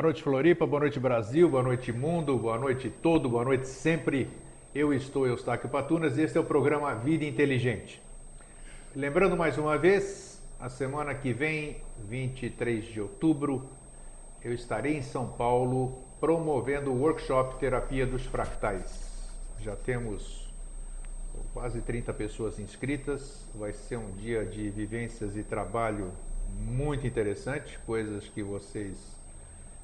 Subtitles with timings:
[0.00, 4.30] Boa noite, Floripa, boa noite, Brasil, boa noite, mundo, boa noite, todo, boa noite, sempre.
[4.74, 8.00] Eu estou Eustáquio Patunas e este é o programa Vida Inteligente.
[8.96, 13.68] Lembrando mais uma vez, a semana que vem, 23 de outubro,
[14.42, 19.30] eu estarei em São Paulo promovendo o workshop Terapia dos Fractais.
[19.60, 20.50] Já temos
[21.52, 23.46] quase 30 pessoas inscritas.
[23.54, 26.10] Vai ser um dia de vivências e trabalho
[26.58, 29.19] muito interessante, coisas que vocês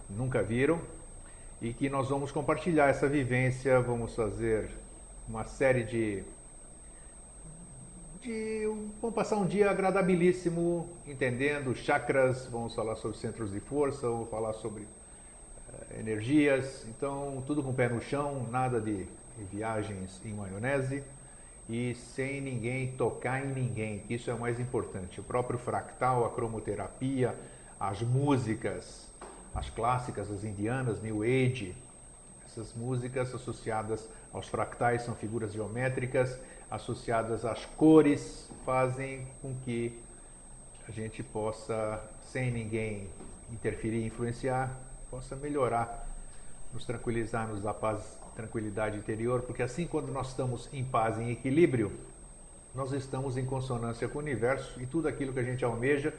[0.08, 0.80] nunca viram
[1.60, 4.70] e que nós vamos compartilhar essa vivência, vamos fazer
[5.28, 6.22] uma série de,
[8.20, 8.66] de
[9.00, 14.52] vamos passar um dia agradabilíssimo entendendo chakras, vamos falar sobre centros de força, vamos falar
[14.54, 19.06] sobre uh, energias, então tudo com o pé no chão, nada de
[19.50, 21.02] viagens em maionese
[21.68, 25.20] e sem ninguém tocar em ninguém, isso é o mais importante.
[25.20, 27.34] O próprio fractal, a cromoterapia,
[27.78, 29.05] as músicas,
[29.56, 31.74] as clássicas, as indianas, New Age,
[32.44, 36.38] essas músicas associadas aos fractais são figuras geométricas,
[36.70, 39.98] associadas às cores, fazem com que
[40.86, 43.08] a gente possa, sem ninguém
[43.50, 44.78] interferir e influenciar,
[45.10, 46.06] possa melhorar,
[46.72, 51.30] nos tranquilizar, nos dar paz, tranquilidade interior, porque assim quando nós estamos em paz, em
[51.30, 51.98] equilíbrio,
[52.74, 56.12] nós estamos em consonância com o universo e tudo aquilo que a gente almeja,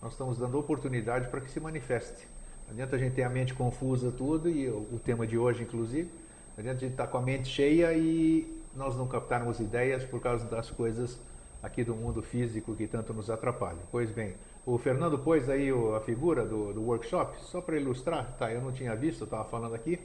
[0.00, 2.28] nós estamos dando oportunidade para que se manifeste.
[2.66, 6.10] Não adianta a gente ter a mente confusa tudo, e o, tema de hoje, inclusive,
[6.56, 10.04] não adianta a gente estar tá com a mente cheia e nós não captarmos ideias
[10.04, 11.20] por causa das coisas
[11.62, 13.80] aqui do mundo físico que tanto nos atrapalham.
[13.90, 14.34] Pois bem,
[14.66, 18.52] o Fernando pôs aí a figura do, do workshop, só para ilustrar, tá?
[18.52, 19.98] Eu não tinha visto, estava falando aqui.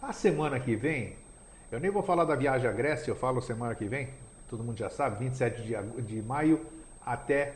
[0.00, 1.14] A semana que vem,
[1.70, 4.08] eu nem vou falar da viagem à Grécia, eu falo semana que vem,
[4.48, 6.60] todo mundo já sabe, 27 de, de maio
[7.04, 7.54] até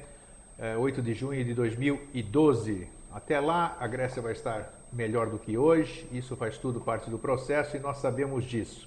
[0.59, 2.89] é, eh, 8 de junho de 2012.
[3.17, 7.19] Até lá, a Grécia vai estar melhor do que hoje, isso faz tudo parte do
[7.19, 8.87] processo e nós sabemos disso.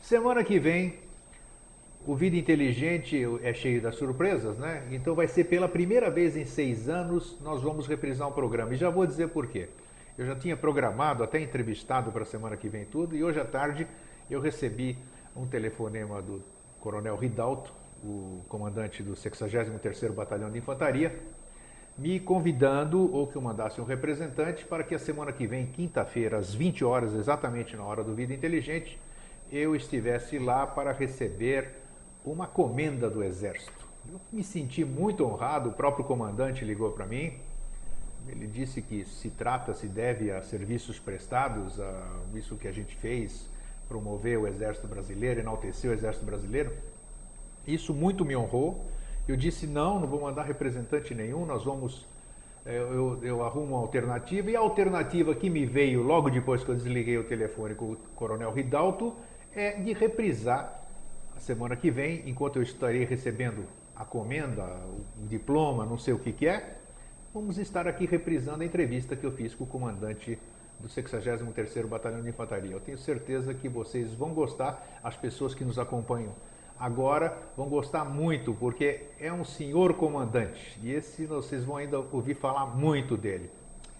[0.00, 0.94] Semana que vem,
[2.06, 4.88] o Vida Inteligente é cheio das surpresas, né?
[4.90, 8.72] Então vai ser pela primeira vez em seis anos nós vamos reprisar um programa.
[8.72, 9.68] E já vou dizer por quê.
[10.16, 13.44] Eu já tinha programado, até entrevistado para a semana que vem tudo, e hoje à
[13.44, 13.86] tarde
[14.30, 14.96] eu recebi
[15.36, 16.42] um telefonema do
[16.80, 17.70] Coronel Ridalto,
[18.02, 21.20] o comandante do 63º Batalhão de Infantaria,
[21.98, 26.38] me convidando ou que eu mandasse um representante para que a semana que vem, quinta-feira,
[26.38, 28.98] às 20 horas, exatamente na hora do Vida Inteligente,
[29.50, 31.70] eu estivesse lá para receber
[32.24, 33.86] uma comenda do Exército.
[34.08, 37.32] Eu me senti muito honrado, o próprio comandante ligou para mim,
[38.28, 42.04] ele disse que se trata, se deve a serviços prestados, a
[42.34, 43.48] isso que a gente fez,
[43.88, 46.72] promover o Exército Brasileiro, enaltecer o Exército Brasileiro.
[47.66, 48.84] Isso muito me honrou
[49.28, 52.06] eu disse, não, não vou mandar representante nenhum, nós vamos,
[52.64, 54.50] é, eu, eu arrumo uma alternativa.
[54.50, 57.96] E a alternativa que me veio logo depois que eu desliguei o telefone com o
[58.16, 59.14] Coronel Ridalto
[59.54, 60.82] é de reprisar
[61.36, 64.64] a semana que vem, enquanto eu estarei recebendo a comenda,
[65.22, 66.76] o diploma, não sei o que, que é,
[67.34, 70.38] vamos estar aqui reprisando a entrevista que eu fiz com o comandante
[70.80, 72.72] do 63º Batalhão de Infantaria.
[72.72, 76.32] Eu tenho certeza que vocês vão gostar, as pessoas que nos acompanham
[76.78, 80.78] agora vão gostar muito, porque é um senhor comandante.
[80.82, 83.50] E esse vocês vão ainda ouvir falar muito dele.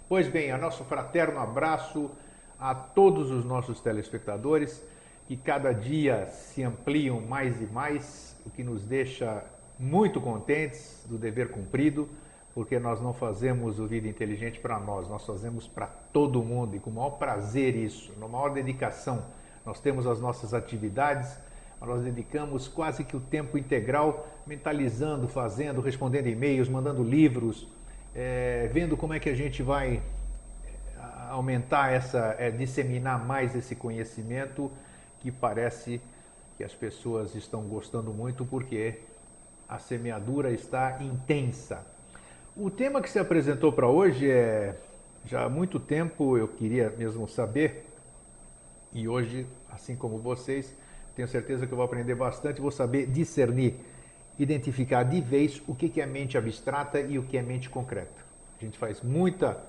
[0.08, 2.10] Pois bem, nosso fraterno abraço
[2.58, 4.82] a todos os nossos telespectadores,
[5.26, 9.44] que cada dia se ampliam mais e mais, o que nos deixa
[9.78, 12.08] muito contentes do dever cumprido,
[12.54, 16.80] porque nós não fazemos o Vida Inteligente para nós, nós fazemos para todo mundo e
[16.80, 19.24] com o maior prazer isso, na maior dedicação.
[19.64, 21.38] Nós temos as nossas atividades,
[21.86, 27.68] nós dedicamos quase que o tempo integral mentalizando, fazendo, respondendo e-mails, mandando livros,
[28.14, 30.02] é, vendo como é que a gente vai
[30.66, 34.70] é, aumentar essa, é, disseminar mais esse conhecimento
[35.20, 36.00] que parece
[36.56, 39.00] que as pessoas estão gostando muito porque
[39.68, 41.86] a semeadura está intensa.
[42.56, 44.74] O tema que se apresentou para hoje é
[45.24, 47.86] já há muito tempo eu queria mesmo saber
[48.92, 50.74] e hoje, assim como vocês,
[51.18, 53.74] tenho certeza que eu vou aprender bastante, vou saber discernir,
[54.38, 58.24] identificar de vez o que é mente abstrata e o que é mente concreta.
[58.56, 59.60] A gente faz muita.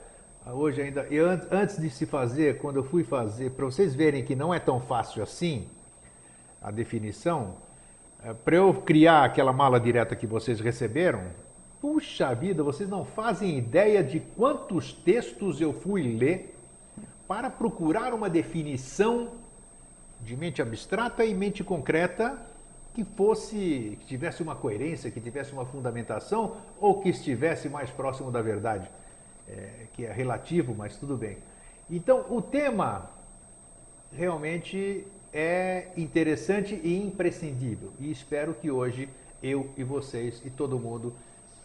[0.45, 4.35] Hoje ainda, eu, antes de se fazer, quando eu fui fazer, para vocês verem que
[4.35, 5.67] não é tão fácil assim
[6.61, 7.55] a definição,
[8.23, 11.23] é, para eu criar aquela mala direta que vocês receberam,
[11.81, 16.55] puxa vida, vocês não fazem ideia de quantos textos eu fui ler
[17.27, 19.48] para procurar uma definição
[20.21, 22.37] de mente abstrata e mente concreta
[22.93, 28.31] que fosse, que tivesse uma coerência, que tivesse uma fundamentação ou que estivesse mais próximo
[28.31, 28.89] da verdade,
[29.47, 31.37] é, que é relativo, mas tudo bem.
[31.89, 33.09] Então, o tema
[34.11, 37.93] realmente é interessante e imprescindível.
[37.99, 39.07] E espero que hoje
[39.41, 41.13] eu e vocês e todo mundo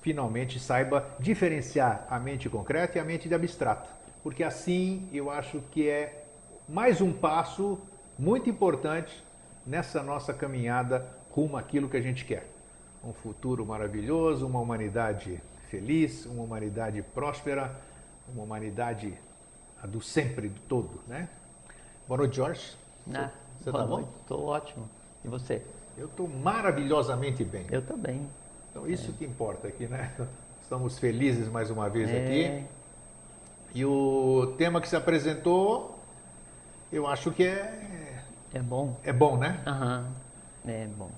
[0.02, 3.88] finalmente saiba diferenciar a mente concreta e a mente de abstrato.
[4.22, 6.24] Porque assim eu acho que é
[6.68, 7.78] mais um passo
[8.18, 9.22] muito importante
[9.66, 12.46] nessa nossa caminhada rumo àquilo que a gente quer.
[13.02, 17.74] Um futuro maravilhoso, uma humanidade feliz, uma humanidade próspera,
[18.32, 19.12] uma humanidade
[19.84, 21.28] do sempre, do todo, né?
[22.06, 22.76] Boa noite, Jorge.
[23.12, 23.30] Ah,
[23.60, 24.08] você tá bom?
[24.22, 24.88] Estou ótimo.
[25.24, 25.62] E você?
[25.96, 27.66] Eu estou maravilhosamente bem.
[27.70, 28.26] Eu também.
[28.70, 29.14] Então isso é.
[29.14, 30.12] que importa aqui, né?
[30.62, 32.18] Estamos felizes mais uma vez é.
[32.18, 32.66] aqui.
[33.74, 35.98] E o tema que se apresentou,
[36.92, 37.93] eu acho que é.
[38.54, 38.96] É bom.
[39.02, 39.58] É bom, né?
[39.66, 40.06] Aham.
[40.64, 41.10] É bom.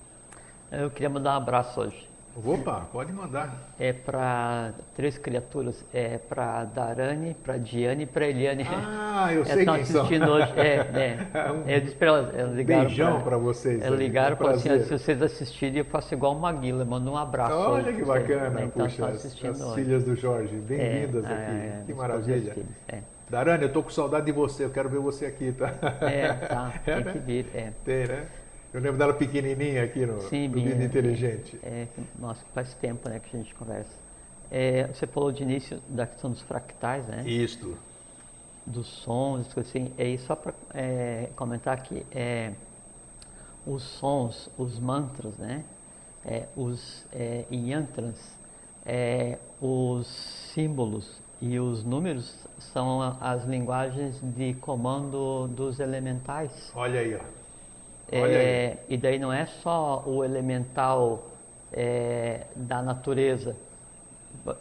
[0.73, 2.09] Eu queria mandar um abraço hoje.
[2.44, 3.73] Opa, pode mandar.
[3.79, 8.65] É para três criaturas, é para Darane, para Diane e para Eliane.
[8.69, 10.35] Ah, eu sei quem assistindo são.
[10.35, 10.53] hoje.
[10.56, 10.75] É,
[11.35, 11.53] é.
[11.53, 13.83] Um eu disse para elas, elas ligaram beijão para vocês.
[13.83, 17.17] Elas ligaram e falaram assim, se vocês assistirem, eu faço igual uma Maguila, mando um
[17.17, 17.55] abraço.
[17.55, 18.65] Olha que bacana, né?
[18.65, 22.56] então, puxa, as, as filhas do Jorge, bem-vindas é, aqui, é, que maravilha.
[22.88, 23.15] É.
[23.28, 25.75] Darane, eu tô com saudade de você, eu quero ver você aqui, tá?
[26.02, 27.12] É, tá, tem é, né?
[27.12, 27.73] que vir, é.
[27.84, 28.28] Tem, né?
[28.73, 31.58] Eu lembro dela pequenininha aqui no, Sim, no Vida Inteligente.
[31.62, 31.88] É, é,
[32.19, 33.90] nossa, faz tempo né, que a gente conversa.
[34.50, 37.25] É, você falou de início da questão dos fractais, né?
[37.26, 37.76] Isto.
[38.64, 39.93] Dos sons, assim.
[39.99, 42.52] E só para é, comentar aqui, é,
[43.67, 45.64] os sons, os mantras, né?
[46.25, 48.37] É, os é, yantras,
[48.84, 50.06] é, os
[50.52, 56.73] símbolos e os números são as linguagens de comando dos elementais.
[56.75, 57.20] Olha aí, ó.
[58.11, 61.25] É, e daí não é só o elemental
[61.73, 63.56] é, da natureza,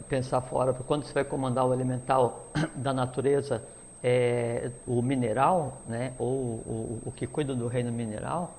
[0.08, 3.62] pensar fora, porque quando você vai comandar o elemental da natureza,
[4.02, 8.54] é, o mineral, né, ou o, o, que cuida do reino mineral,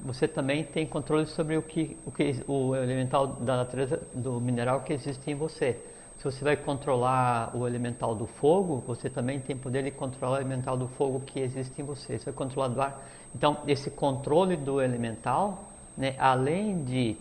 [0.00, 4.80] você também tem controle sobre o que, o que o elemental da natureza do mineral
[4.80, 5.78] que existe em você.
[6.18, 10.40] Se você vai controlar o elemental do fogo, você também tem poder de controlar o
[10.40, 12.18] elemental do fogo que existe em você.
[12.18, 13.06] Você vai controlar do ar.
[13.34, 15.64] Então, esse controle do elemental,
[15.96, 17.16] né, além de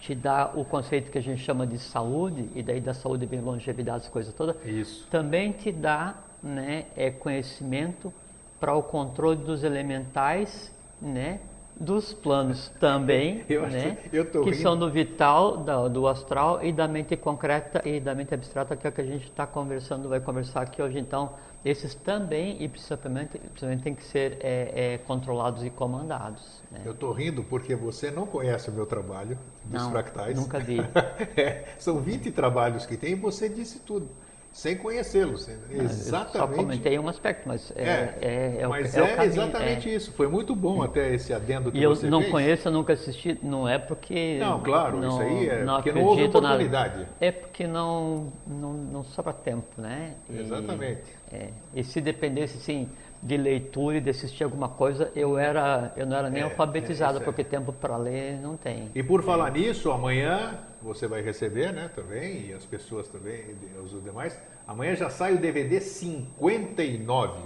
[0.00, 3.40] te dar o conceito que a gente chama de saúde, e daí da saúde vem
[3.40, 5.06] longevidade, essa coisa toda, Isso.
[5.08, 8.12] também te dá né, é, conhecimento
[8.58, 11.40] para o controle dos elementais, né,
[11.82, 14.54] dos planos também, eu né, que rindo.
[14.54, 18.86] são do vital, do, do, astral e da mente concreta e da mente abstrata, que
[18.86, 20.98] é o que a gente está conversando, vai conversar aqui hoje.
[20.98, 21.30] Então,
[21.64, 26.62] esses também e principalmente, principalmente têm que ser é, é, controlados e comandados.
[26.70, 26.82] Né?
[26.84, 30.36] Eu estou rindo porque você não conhece o meu trabalho dos não, fractais.
[30.36, 30.78] Nunca vi.
[31.36, 34.08] é, são 20 trabalhos que tem e você disse tudo
[34.52, 35.48] sem conhecê-los.
[35.70, 36.36] Exatamente.
[36.36, 39.94] Eu só comentei um aspecto, mas é, é, é, é mas é, é exatamente é.
[39.94, 40.12] isso.
[40.12, 42.30] Foi muito bom até esse adendo que e você eu não fez.
[42.30, 43.38] conheço, eu nunca assisti.
[43.42, 46.98] Não é porque não, claro, não, isso aí é não porque não houve oportunidade.
[46.98, 47.08] Nada.
[47.20, 50.14] É porque não não, não sobra tempo, né?
[50.28, 51.02] E, exatamente.
[51.32, 52.88] É, e se dependesse assim
[53.22, 57.44] de leitura e de assistir alguma coisa, eu era eu não era nem alfabetizado porque
[57.44, 58.90] tempo para ler não tem.
[58.94, 63.44] E por falar nisso, amanhã você vai receber, né, também e as pessoas também,
[63.84, 64.36] os demais
[64.66, 67.40] Amanhã já sai o DVD 59.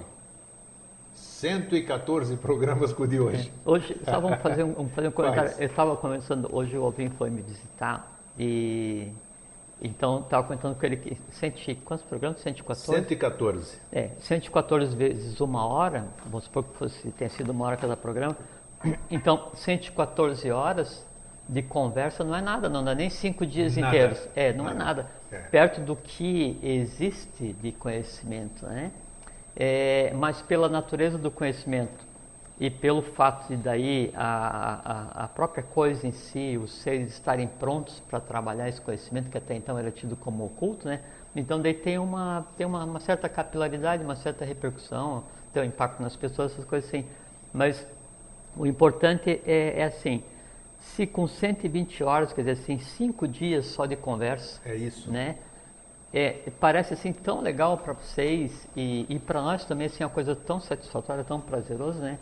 [1.14, 3.50] 114 programas com o de hoje.
[3.64, 3.70] É.
[3.70, 5.48] Hoje, só vamos fazer um, vamos fazer um comentário.
[5.48, 5.60] Faz.
[5.60, 9.10] Eu estava conversando, hoje o Alvin foi me visitar e
[9.80, 12.40] então estava comentando com ele que quantos programas?
[12.40, 13.00] 114?
[13.00, 13.78] 114.
[13.92, 18.36] É, 114 vezes uma hora, vamos supor que fosse, tenha sido uma hora cada programa.
[19.10, 21.04] Então, 114 horas
[21.48, 24.28] de conversa não é nada, não dá nem cinco dias nada, inteiros.
[24.34, 24.76] É, não nada.
[24.76, 25.10] é nada.
[25.30, 25.38] É.
[25.38, 28.92] Perto do que existe de conhecimento, né?
[29.54, 32.05] É, mas pela natureza do conhecimento
[32.58, 37.46] e pelo fato de daí a, a, a própria coisa em si, os seres estarem
[37.46, 41.00] prontos para trabalhar esse conhecimento que até então era tido como oculto, né?
[41.34, 46.02] Então daí tem uma tem uma, uma certa capilaridade, uma certa repercussão, tem um impacto
[46.02, 47.04] nas pessoas, essas coisas assim.
[47.52, 47.86] Mas
[48.56, 50.24] o importante é, é assim,
[50.78, 54.62] se com 120 horas, quer dizer assim, cinco dias só de conversa.
[54.64, 55.10] É isso.
[55.10, 55.36] Né?
[56.12, 60.34] É, parece assim tão legal para vocês e, e para nós também assim uma coisa
[60.34, 62.18] tão satisfatória, tão prazerosa, né?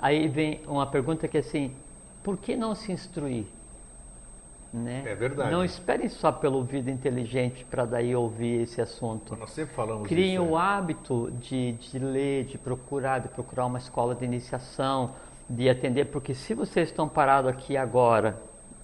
[0.00, 1.74] Aí vem uma pergunta que é assim,
[2.22, 3.46] por que não se instruir?
[4.72, 5.04] Né?
[5.06, 5.50] É verdade.
[5.50, 9.34] Não esperem só pelo ouvido inteligente para daí ouvir esse assunto.
[9.36, 10.60] Nós sempre falamos Criem isso, o é.
[10.60, 15.12] hábito de, de ler, de procurar, de procurar uma escola de iniciação,
[15.48, 18.36] de atender, porque se vocês estão parados aqui agora,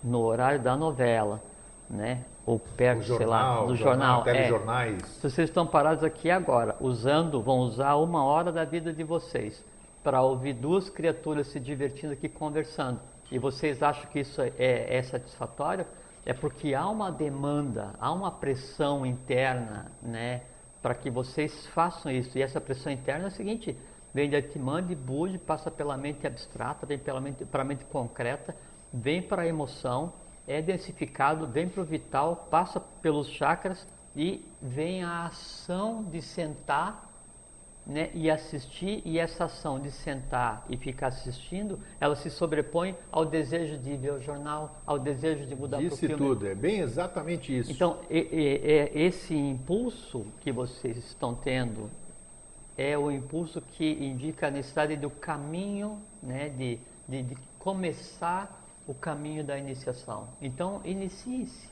[0.02, 1.42] no horário da novela,
[1.90, 4.22] né, ou perto, jornal, sei lá, no jornal, jornal.
[4.22, 5.02] telejornais.
[5.02, 9.04] É, se vocês estão parados aqui agora, usando, vão usar uma hora da vida de
[9.04, 9.62] vocês
[10.02, 13.00] para ouvir duas criaturas se divertindo aqui conversando.
[13.30, 15.86] E vocês acham que isso é, é satisfatório?
[16.24, 20.42] É porque há uma demanda, há uma pressão interna, né,
[20.80, 22.36] para que vocês façam isso.
[22.36, 23.76] E essa pressão interna é a seguinte:
[24.12, 28.54] vem da Timande, Budi, passa pela mente abstrata, vem pela mente, para a mente concreta,
[28.92, 30.12] vem para a emoção,
[30.46, 37.11] é densificado, vem para o vital, passa pelos chakras e vem a ação de sentar
[37.86, 43.24] né, e assistir, e essa ação de sentar e ficar assistindo, ela se sobrepõe ao
[43.24, 46.16] desejo de ver o jornal, ao desejo de mudar para o filme.
[46.16, 47.72] tudo, é bem exatamente isso.
[47.72, 51.90] Então, é, é, esse impulso que vocês estão tendo
[52.76, 58.94] é o impulso que indica a necessidade do caminho, né, de, de, de começar o
[58.94, 60.28] caminho da iniciação.
[60.40, 61.68] Então, inicie-se.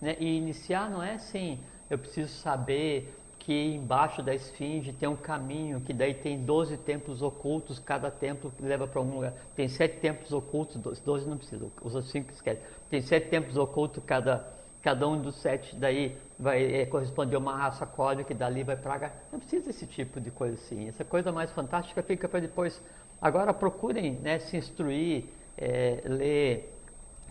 [0.00, 0.16] Né?
[0.18, 3.14] E iniciar não é assim, eu preciso saber
[3.44, 8.52] que embaixo da esfinge tem um caminho, que daí tem 12 templos ocultos, cada templo
[8.60, 9.34] leva para algum lugar.
[9.56, 12.60] Tem sete templos ocultos, 12 não precisa, os cinco esquece.
[12.88, 14.46] Tem sete templos ocultos, cada,
[14.80, 18.76] cada um dos sete daí vai é, corresponder a uma raça código, que dali vai
[18.76, 19.12] para.
[19.32, 20.86] Não precisa desse tipo de coisa assim.
[20.86, 22.80] Essa coisa mais fantástica fica para depois.
[23.20, 25.24] Agora procurem né, se instruir,
[25.58, 26.72] é, ler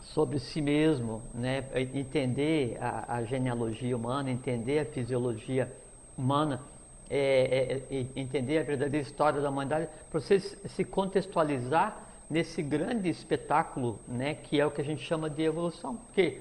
[0.02, 1.64] sobre si mesmo, né,
[1.94, 5.81] entender a, a genealogia humana, entender a fisiologia humana,
[7.10, 11.98] é, é, é, entender a verdadeira história da humanidade, para você se contextualizar
[12.30, 15.98] nesse grande espetáculo, né, que é o que a gente chama de evolução.
[15.98, 16.40] Porque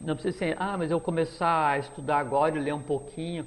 [0.00, 3.46] não precisa ser, ah, mas eu começar a estudar agora e ler um pouquinho.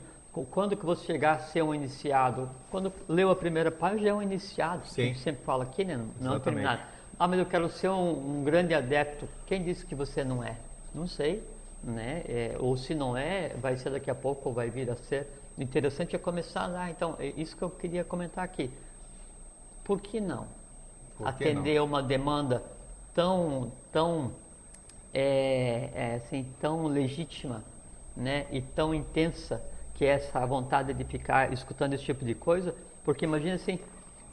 [0.51, 2.48] Quando que você chegar a ser um iniciado?
[2.70, 4.86] Quando leu a primeira página, já é um iniciado.
[4.86, 5.01] Sim.
[5.01, 6.00] A gente sempre fala aqui, né?
[6.22, 6.82] Não é terminado.
[7.18, 9.27] Ah, mas eu quero ser um, um grande adepto.
[9.48, 10.58] Quem disse que você não é?
[10.94, 11.44] Não sei
[11.84, 12.24] né?
[12.27, 15.27] É, ou se não é, vai ser daqui a pouco ou vai vir a ser.
[15.57, 16.89] O interessante é começar lá.
[16.89, 18.69] Então, é isso que eu queria comentar aqui.
[19.84, 20.48] Por que não?
[21.17, 21.86] Por que Atender não?
[21.86, 22.63] uma demanda
[23.13, 24.31] tão, tão,
[25.13, 27.63] é, é, assim, tão legítima,
[28.15, 28.46] né?
[28.51, 29.62] E tão intensa
[29.96, 32.75] que é essa vontade de ficar escutando esse tipo de coisa.
[33.03, 33.79] Porque imagina assim,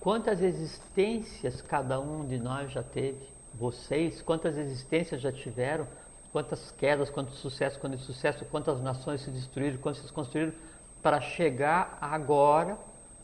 [0.00, 3.26] quantas existências cada um de nós já teve?
[3.54, 5.86] Vocês, quantas existências já tiveram?
[6.34, 10.52] Quantas quedas, quantos sucessos, quanto sucesso, quantas nações se destruíram, quantas se construíram,
[11.00, 12.76] para chegar agora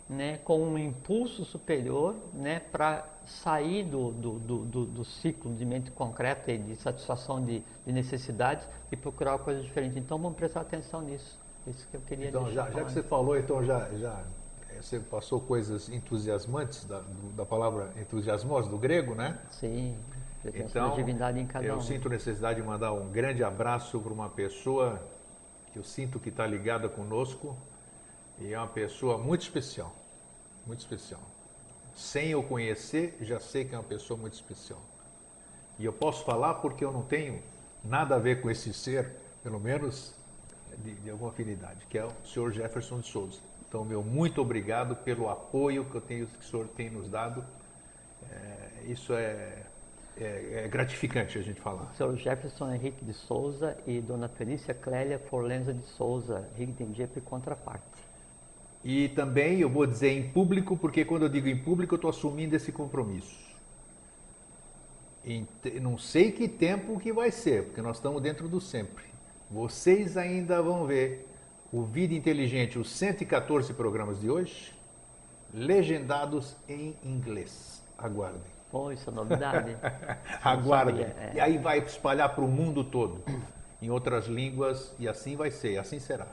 [0.08, 5.90] né, com um impulso superior né, para sair do, do, do, do, ciclo de mente
[5.90, 9.98] concreta e de satisfação de, de, necessidades e procurar uma coisa diferente.
[9.98, 11.36] Então vamos prestar atenção nisso.
[11.66, 14.22] Isso que eu queria então, já, já, que você falou, então já, já
[14.68, 17.02] é, você passou coisas entusiasmantes da,
[17.36, 19.36] da palavra entusiasmos do grego, né?
[19.50, 19.98] Sim.
[20.44, 20.96] Então,
[21.62, 21.80] eu um.
[21.80, 25.02] sinto necessidade de mandar um grande abraço para uma pessoa
[25.72, 27.56] que eu sinto que está ligada conosco
[28.38, 29.94] e é uma pessoa muito especial,
[30.66, 31.20] muito especial.
[31.94, 34.80] Sem eu conhecer, já sei que é uma pessoa muito especial.
[35.78, 37.42] E eu posso falar porque eu não tenho
[37.84, 40.14] nada a ver com esse ser, pelo menos
[40.78, 43.40] de, de alguma afinidade, que é o senhor Jefferson de Souza.
[43.68, 47.44] Então, meu muito obrigado pelo apoio que, eu tenho, que o senhor tem nos dado.
[48.30, 49.64] É, isso é
[50.20, 51.92] é, é, gratificante a gente falar.
[51.96, 52.14] Sr.
[52.16, 57.84] Jefferson Henrique de Souza e Dona Felícia Clélia Forlenza de Souza, Rigdendiep e contraparte.
[58.84, 62.10] E também eu vou dizer em público, porque quando eu digo em público eu estou
[62.10, 63.50] assumindo esse compromisso.
[65.24, 65.46] Em,
[65.80, 69.04] não sei que tempo que vai ser, porque nós estamos dentro do sempre.
[69.50, 71.26] Vocês ainda vão ver
[71.72, 74.72] o Vida Inteligente, os 114 programas de hoje,
[75.52, 77.82] legendados em inglês.
[77.98, 78.59] Aguardem.
[78.70, 79.76] Pô, isso é novidade.
[80.42, 81.02] Aguarde.
[81.02, 81.32] É.
[81.34, 83.22] E aí vai espalhar para o mundo todo,
[83.82, 86.26] em outras línguas, e assim vai ser, assim será.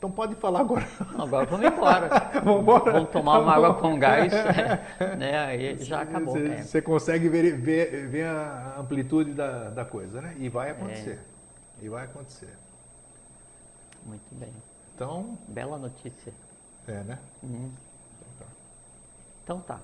[0.00, 0.86] Então pode falar agora.
[1.18, 2.08] Agora vamos embora.
[2.42, 2.92] vamos embora.
[2.92, 4.32] Vamos tomar uma água com gás,
[5.18, 5.38] né?
[5.46, 6.38] Aí já acabou.
[6.38, 6.80] Você é.
[6.80, 10.34] consegue ver, ver, ver, a amplitude da, da coisa, né?
[10.38, 11.20] E vai acontecer.
[11.82, 11.84] É.
[11.84, 12.56] E vai acontecer.
[14.06, 14.52] Muito bem.
[14.94, 15.38] Então.
[15.46, 16.32] Bela notícia.
[16.88, 17.18] É, né?
[17.42, 17.70] Uhum.
[19.44, 19.80] Então tá.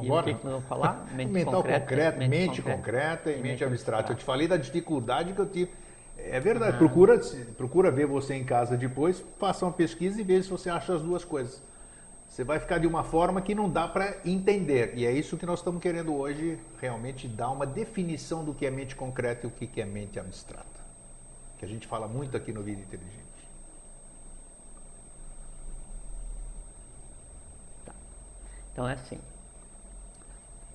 [0.00, 0.30] Vambora?
[0.30, 1.06] E o que, que nós vamos falar?
[1.14, 4.12] Mente Mental concreta, concreto, mente, mente concreta, concreta, e mente, mente abstrata.
[4.12, 5.70] Eu te falei da dificuldade que eu tive.
[6.18, 6.78] É verdade, ah.
[6.78, 7.18] procura,
[7.56, 11.02] procura ver você em casa depois, faça uma pesquisa e veja se você acha as
[11.02, 11.62] duas coisas.
[12.28, 14.92] Você vai ficar de uma forma que não dá para entender.
[14.94, 18.70] E é isso que nós estamos querendo hoje, realmente dar uma definição do que é
[18.70, 20.80] mente concreta e o que é mente abstrata.
[21.58, 23.20] Que a gente fala muito aqui no Vida Inteligente.
[27.84, 27.92] Tá.
[28.72, 29.18] Então é assim.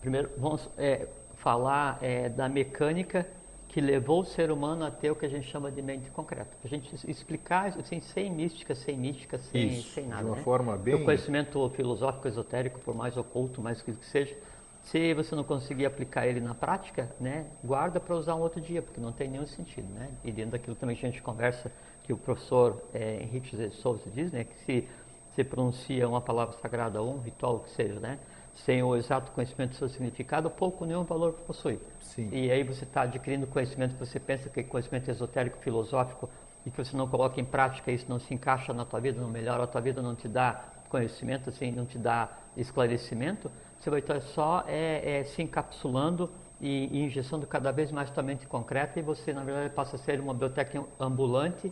[0.05, 1.07] Primeiro, vamos é,
[1.37, 3.25] falar é, da mecânica
[3.67, 6.51] que levou o ser humano a ter o que a gente chama de mente concreta.
[6.63, 10.21] A gente explicar assim, sem mística, sem mística, sem, Isso, sem nada.
[10.21, 10.43] De uma né?
[10.43, 10.93] forma bem.
[10.93, 14.37] O conhecimento filosófico, esotérico, por mais oculto, mais que seja,
[14.83, 18.83] se você não conseguir aplicar ele na prática, né, guarda para usar um outro dia,
[18.83, 19.91] porque não tem nenhum sentido.
[19.91, 20.11] Né?
[20.23, 21.71] E dentro daquilo também a gente conversa
[22.03, 24.87] que o professor é, Henrique José de Souza diz, né, que se
[25.35, 28.17] se pronuncia uma palavra sagrada ou um ritual que seja, né,
[28.63, 31.79] sem o exato conhecimento do seu significado, pouco nenhum valor possui.
[31.99, 32.29] Sim.
[32.31, 36.29] E aí você está adquirindo conhecimento que você pensa que é conhecimento esotérico, filosófico,
[36.65, 39.29] e que você não coloca em prática, isso não se encaixa na tua vida, não
[39.29, 43.99] melhora a tua vida, não te dá conhecimento, assim, não te dá esclarecimento, você vai
[43.99, 48.99] estar só é, é, se encapsulando e, e injeçando cada vez mais tua mente concreta
[48.99, 51.71] e você, na verdade, passa a ser uma biblioteca ambulante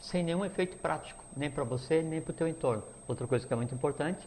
[0.00, 2.82] sem nenhum efeito prático, nem para você, nem para o teu entorno.
[3.06, 4.26] Outra coisa que é muito importante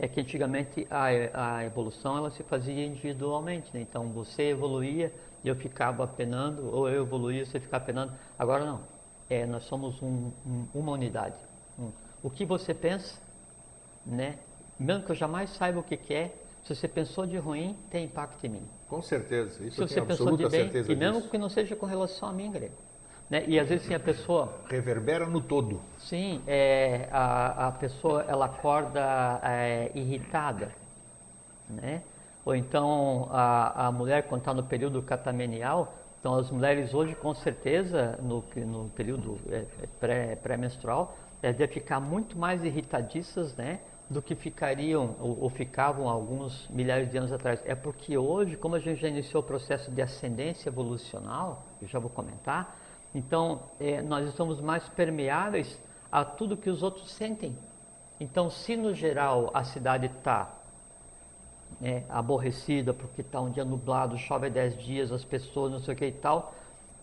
[0.00, 3.82] é que antigamente a, a evolução ela se fazia individualmente, né?
[3.82, 5.12] então você evoluía
[5.44, 8.12] e eu ficava penando, ou eu evoluía e você ficava penando.
[8.38, 8.80] Agora não,
[9.28, 11.36] é, nós somos um, um, uma unidade.
[11.78, 11.90] Um,
[12.22, 13.20] o que você pensa,
[14.06, 14.38] né?
[14.78, 18.06] mesmo que eu jamais saiba o que, que é, se você pensou de ruim, tem
[18.06, 18.68] impacto em mim.
[18.88, 21.30] Com certeza, isso se você pensou de bem, e mesmo disso.
[21.30, 22.74] que não seja com relação a mim, grego.
[23.30, 23.44] Né?
[23.46, 25.80] E às vezes sim, a pessoa reverbera no todo.
[25.98, 30.72] Sim, é, a, a pessoa ela acorda é, irritada,
[31.68, 32.02] né?
[32.44, 37.32] Ou então a, a mulher quando está no período catamenial, então as mulheres hoje com
[37.32, 39.64] certeza no, no período é,
[40.00, 43.78] pré, pré-menstrual é, deve ficar muito mais irritadiças, né?
[44.08, 47.62] Do que ficariam ou, ou ficavam alguns milhares de anos atrás.
[47.64, 52.00] É porque hoje, como a gente já iniciou o processo de ascendência evolucional, eu já
[52.00, 52.76] vou comentar,
[53.14, 55.78] então, é, nós estamos mais permeáveis
[56.10, 57.56] a tudo que os outros sentem.
[58.18, 60.54] Então, se no geral a cidade está
[61.80, 65.96] né, aborrecida porque está um dia nublado, chove 10 dias, as pessoas não sei o
[65.96, 66.54] que e tal,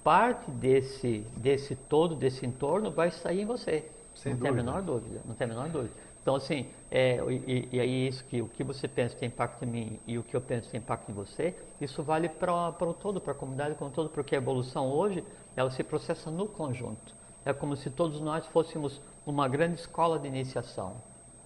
[0.03, 3.89] parte desse, desse todo, desse entorno vai sair em você.
[4.15, 4.39] Sem não dúvida.
[4.39, 5.93] tem a menor dúvida, não tem a menor dúvida.
[6.21, 9.67] Então, assim, é, e, e aí isso que o que você pensa tem impacto em
[9.67, 13.21] mim e o que eu penso tem impacto em você, isso vale para o todo,
[13.21, 15.23] para a comunidade como um todo, porque a evolução hoje,
[15.59, 17.15] ela se processa no conjunto.
[17.43, 20.95] É como se todos nós fôssemos uma grande escola de iniciação.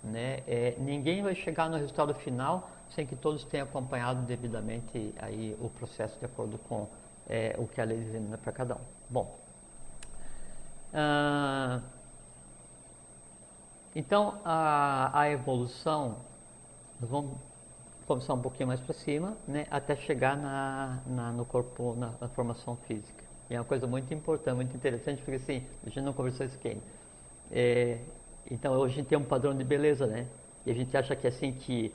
[0.04, 0.44] Né?
[0.48, 5.70] É, ninguém vai chegar no resultado final sem que todos tenham acompanhado devidamente aí o
[5.70, 6.88] processo de acordo com
[7.28, 8.82] é, o que a lei determina para cada um.
[9.10, 9.40] Bom,
[10.94, 11.80] ah,
[13.96, 16.18] então a, a evolução,
[17.00, 17.38] vamos
[18.06, 22.28] começar um pouquinho mais para cima, né, até chegar na, na no corpo, na, na,
[22.30, 23.24] formação física.
[23.52, 26.56] E é uma coisa muito importante, muito interessante, porque assim, a gente não conversou isso
[26.56, 26.78] aqui.
[27.52, 27.98] É,
[28.50, 30.26] então hoje a gente tem um padrão de beleza, né?
[30.66, 31.94] E a gente acha que assim que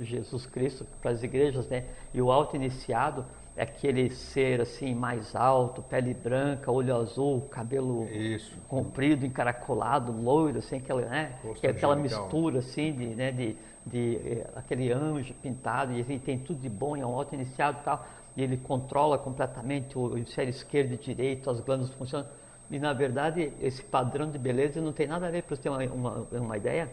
[0.00, 1.84] Jesus Cristo para as igrejas, né?
[2.12, 3.24] E o alto iniciado
[3.56, 8.58] é aquele ser assim mais alto, pele branca, olho azul, cabelo Isso.
[8.66, 11.38] comprido, encaracolado, loiro, assim, aquela, né?
[11.60, 13.30] Que é aquela mistura assim de, né?
[13.30, 13.56] De,
[13.86, 17.78] de, de aquele anjo pintado e assim, tem tudo de bom, é um alto iniciado
[17.80, 18.04] e tal.
[18.38, 22.24] E ele controla completamente o hemisfério esquerdo e direito, as glândulas funcionam.
[22.70, 25.68] E na verdade esse padrão de beleza não tem nada a ver para você ter
[25.70, 26.88] uma, uma, uma ideia.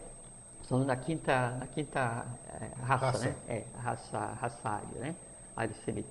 [0.60, 2.26] Estamos na quinta, na quinta
[2.60, 3.26] é, raça, Raça.
[3.26, 3.36] né?
[3.48, 5.16] É, raça, raça ária, né?
[5.56, 6.10] Ária semita.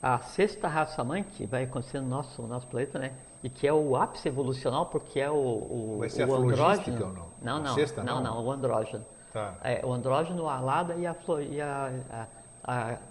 [0.00, 3.10] A sexta raça mãe que vai acontecer no nosso, no nosso planeta, né?
[3.42, 7.04] E que é o ápice evolucional, porque é o, o, Vai ser o andrógeno.
[7.06, 7.26] ou não?
[7.42, 8.34] Não, não, sexta, não, não?
[8.36, 9.04] não, o andrógeno.
[9.32, 9.54] Tá.
[9.64, 12.26] É, o andrógeno, a alada e a, flo- e a, a-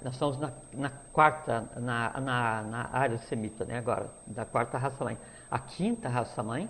[0.03, 5.03] nós estamos na, na quarta, na, na, na área semita, né, agora, da quarta raça
[5.03, 5.17] mãe.
[5.49, 6.69] A quinta raça mãe,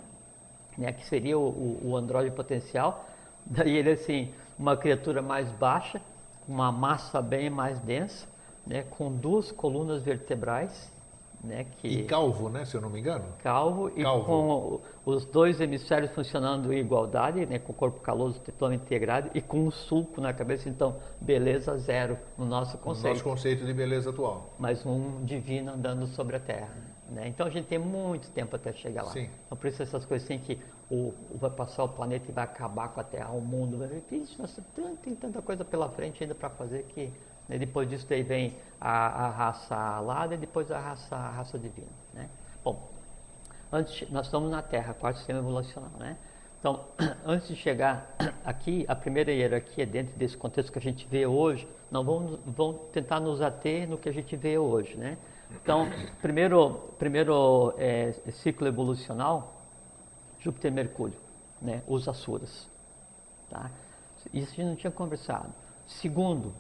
[0.78, 1.50] né, que seria o,
[1.84, 3.06] o, o potencial,
[3.46, 6.02] daí ele assim, uma criatura mais baixa,
[6.48, 8.26] uma massa bem mais densa,
[8.66, 10.90] né, com duas colunas vertebrais,
[11.44, 12.66] né, que E calvo, né?
[12.66, 13.26] Se eu não me engano.
[13.44, 14.26] calvo e Calvo.
[14.26, 14.82] com o-
[15.14, 19.60] os dois hemisférios funcionando em igualdade, né, com o corpo caloso totalmente integrado e com
[19.60, 24.10] um sulco na cabeça, então beleza zero no nosso No conceito, nosso conceito de beleza
[24.10, 24.50] atual.
[24.60, 26.70] mas um divino andando sobre a terra.
[27.10, 27.28] Né?
[27.30, 29.12] Então a gente tem muito tempo até chegar lá.
[29.12, 29.30] Sim.
[29.46, 30.60] Então por isso essas coisas assim que
[30.92, 34.04] o, vai passar o planeta e vai acabar com a Terra, o mundo, vai ver,
[34.12, 37.10] "Ixi, nossa, tem, tem tanta coisa pela frente ainda para fazer que
[37.48, 41.58] né, depois disso daí vem a, a raça alada e depois a raça, a raça
[41.58, 41.88] divina.
[42.14, 42.30] Né?
[42.64, 42.90] Bom,
[43.72, 46.18] antes, nós estamos na Terra, quarto sistema evolucional, né?
[46.60, 46.86] Então,
[47.26, 51.68] antes de chegar aqui, a primeira hierarquia dentro desse contexto que a gente vê hoje,
[51.90, 55.18] nós vamos, vamos tentar nos ater no que a gente vê hoje, né?
[55.52, 55.88] Então,
[56.22, 59.54] primeiro, primeiro é, ciclo evolucional,
[60.40, 61.18] Júpiter e Mercúrio,
[61.62, 61.82] né?
[61.88, 62.68] Os Asuras,
[63.50, 63.72] tá?
[64.34, 65.54] Isso a gente não tinha conversado.
[65.86, 66.54] Segundo,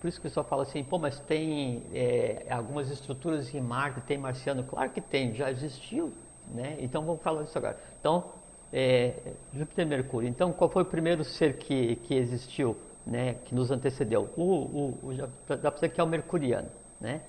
[0.00, 4.00] Por isso que o pessoal fala assim, pô, mas tem é, algumas estruturas em Marte,
[4.02, 4.62] tem marciano?
[4.64, 6.12] Claro que tem, já existiu,
[6.52, 6.76] né?
[6.78, 7.78] Então vamos falar disso agora.
[7.98, 8.24] Então,
[8.72, 9.14] é,
[9.54, 10.28] Júpiter e Mercúrio.
[10.28, 14.28] Então, qual foi o primeiro ser que, que existiu, né, que nos antecedeu?
[14.36, 16.68] O, o, o dá para dizer que é o mercuriano,
[17.00, 17.22] né?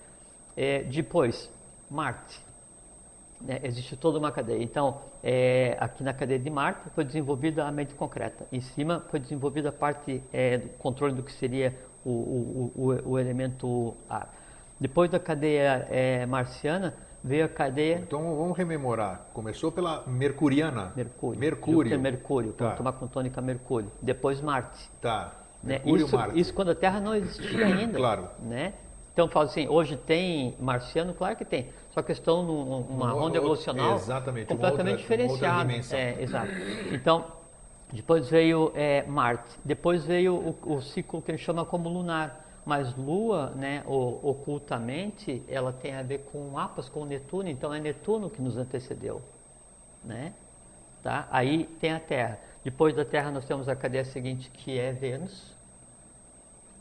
[0.56, 1.50] É, depois,
[1.90, 2.46] Marte.
[3.40, 4.64] Né, existe toda uma cadeia.
[4.64, 8.48] Então, é, aqui na cadeia de Marte foi desenvolvida a mente concreta.
[8.52, 11.78] Em cima foi desenvolvida a parte é, do controle do que seria
[12.10, 14.34] o, o, o, o elemento ar.
[14.80, 16.94] Depois da cadeia é, marciana,
[17.24, 17.96] veio a cadeia.
[17.96, 19.28] Então vamos rememorar.
[19.34, 20.94] Começou pela mercuriana.
[20.96, 21.40] Mercúrio.
[21.40, 21.78] Mercúrio.
[21.80, 22.54] Júpiter, Mercúrio.
[22.54, 22.72] Tá.
[22.72, 23.92] tomar com tônica Mercúrio.
[24.02, 24.90] Depois Marte.
[25.02, 25.34] Tá.
[25.64, 25.76] Né?
[25.76, 26.40] Mercúrio, isso, Marte.
[26.40, 27.98] isso quando a Terra não existia ainda.
[27.98, 28.30] claro.
[28.40, 28.74] Né?
[29.14, 31.70] Então falo assim, hoje tem marciano, claro que tem.
[31.90, 35.74] Só que estão numa onda evolucional exatamente, completamente outra, diferenciada.
[35.94, 36.52] É, exato.
[36.92, 37.26] Então,
[37.92, 39.58] depois veio é, Marte.
[39.64, 45.72] Depois veio o, o ciclo que ele chama como lunar mas Lua, né, ocultamente, ela
[45.72, 49.22] tem a ver com Apas, com Netuno, então é Netuno que nos antecedeu,
[50.04, 50.34] né?
[51.02, 51.30] Tá?
[51.32, 52.38] Aí tem a Terra.
[52.66, 55.56] Depois da Terra nós temos a cadeia seguinte que é Vênus.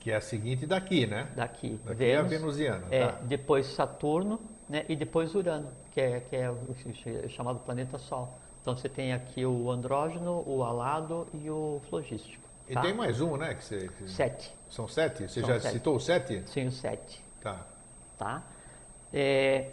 [0.01, 1.31] Que é a seguinte daqui, né?
[1.37, 1.79] Daqui.
[1.85, 2.87] Daqui Vênus, é a venusiana.
[2.90, 3.19] É, tá.
[3.23, 4.85] Depois Saturno, né?
[4.88, 6.75] E depois Urano, que é, que é o
[7.29, 8.37] chamado planeta Sol.
[8.66, 12.42] Então você tem aqui o andrógeno, o alado e o flogístico.
[12.68, 12.81] E tá?
[12.81, 13.55] tem mais um, né?
[13.55, 14.11] Que você, que...
[14.11, 14.52] Sete.
[14.68, 15.29] São sete?
[15.29, 15.74] Você São já sete.
[15.74, 16.42] citou o sete?
[16.46, 17.22] Sim, o sete.
[17.40, 17.64] Tá.
[18.18, 18.42] Tá?
[19.14, 19.70] É...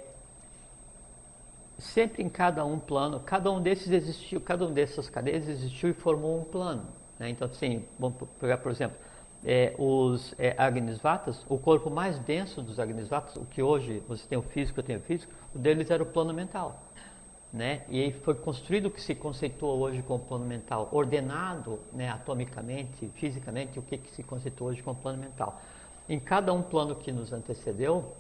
[1.80, 5.94] Sempre em cada um plano, cada um desses existiu, cada um dessas cadeias existiu e
[5.94, 6.86] formou um plano.
[7.18, 7.30] Né?
[7.30, 8.96] Então, assim, vamos pegar, por exemplo,
[9.44, 14.38] é, os é, Agnisvatas, o corpo mais denso dos Agnisvatas, o que hoje você tem
[14.38, 16.80] o físico, eu tenho o físico, o deles era o plano mental
[17.54, 17.84] né?
[17.88, 23.78] E foi construído o que se conceitua hoje como plano mental, ordenado, né, atomicamente, fisicamente,
[23.78, 25.62] o que, que se conceitua hoje como plano mental.
[26.10, 28.12] Em cada um plano que nos antecedeu,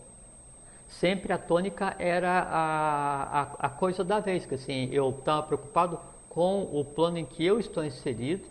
[0.88, 6.00] sempre a tônica era a, a, a coisa da vez, que assim, eu estava preocupado
[6.30, 8.46] com o plano em que eu estou inserido,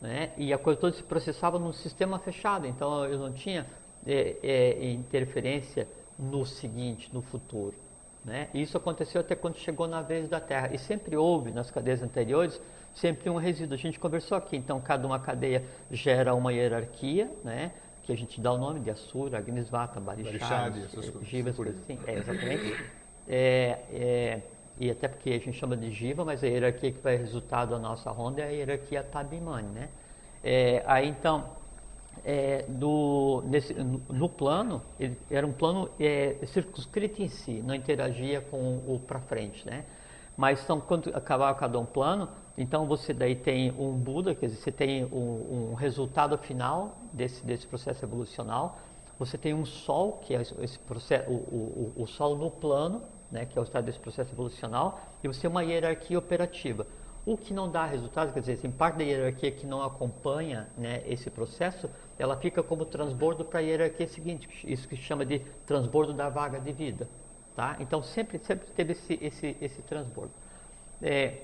[0.00, 0.32] né?
[0.36, 3.66] E a coisa toda se processava num sistema fechado, então eu não tinha
[4.06, 7.74] é, é, interferência no seguinte, no futuro.
[8.24, 8.48] Né?
[8.54, 10.70] E isso aconteceu até quando chegou na vez da Terra.
[10.72, 12.60] E sempre houve, nas cadeias anteriores,
[12.94, 13.74] sempre um resíduo.
[13.74, 17.72] A gente conversou aqui, então cada uma cadeia gera uma hierarquia, né?
[18.02, 20.74] que a gente dá o nome de Asura, Agnisvata, Barishad,
[21.22, 21.98] Jivas, assim.
[22.06, 22.84] É, exatamente.
[23.28, 24.40] É, é,
[24.78, 27.78] e até porque a gente chama de Jiva, mas a hierarquia que vai resultar da
[27.78, 29.68] nossa ronda é a hierarquia Tabimani.
[29.68, 29.88] Né?
[30.42, 31.48] É, aí então,
[32.24, 37.74] é, do, nesse, no, no, plano, ele era um plano é, circunscrito em si, não
[37.74, 39.84] interagia com o, o para frente, né?
[40.36, 44.60] Mas então, quando acabava cada um plano, então você daí tem um Buda, quer dizer,
[44.60, 48.78] você tem um, um resultado final desse, desse processo evolucional,
[49.18, 53.46] você tem um Sol, que é esse processo, o, o, o Sol no plano, né,
[53.46, 56.86] que é o estado desse processo evolucional, e você tem uma hierarquia operativa.
[57.24, 61.02] O que não dá resultado, quer dizer, tem parte da hierarquia que não acompanha né,
[61.06, 61.88] esse processo,
[62.22, 66.60] ela fica como transbordo para a hierarquia seguinte, isso que chama de transbordo da vaga
[66.60, 67.08] de vida.
[67.56, 67.76] Tá?
[67.80, 70.30] Então sempre, sempre teve esse, esse, esse transbordo.
[71.02, 71.38] É,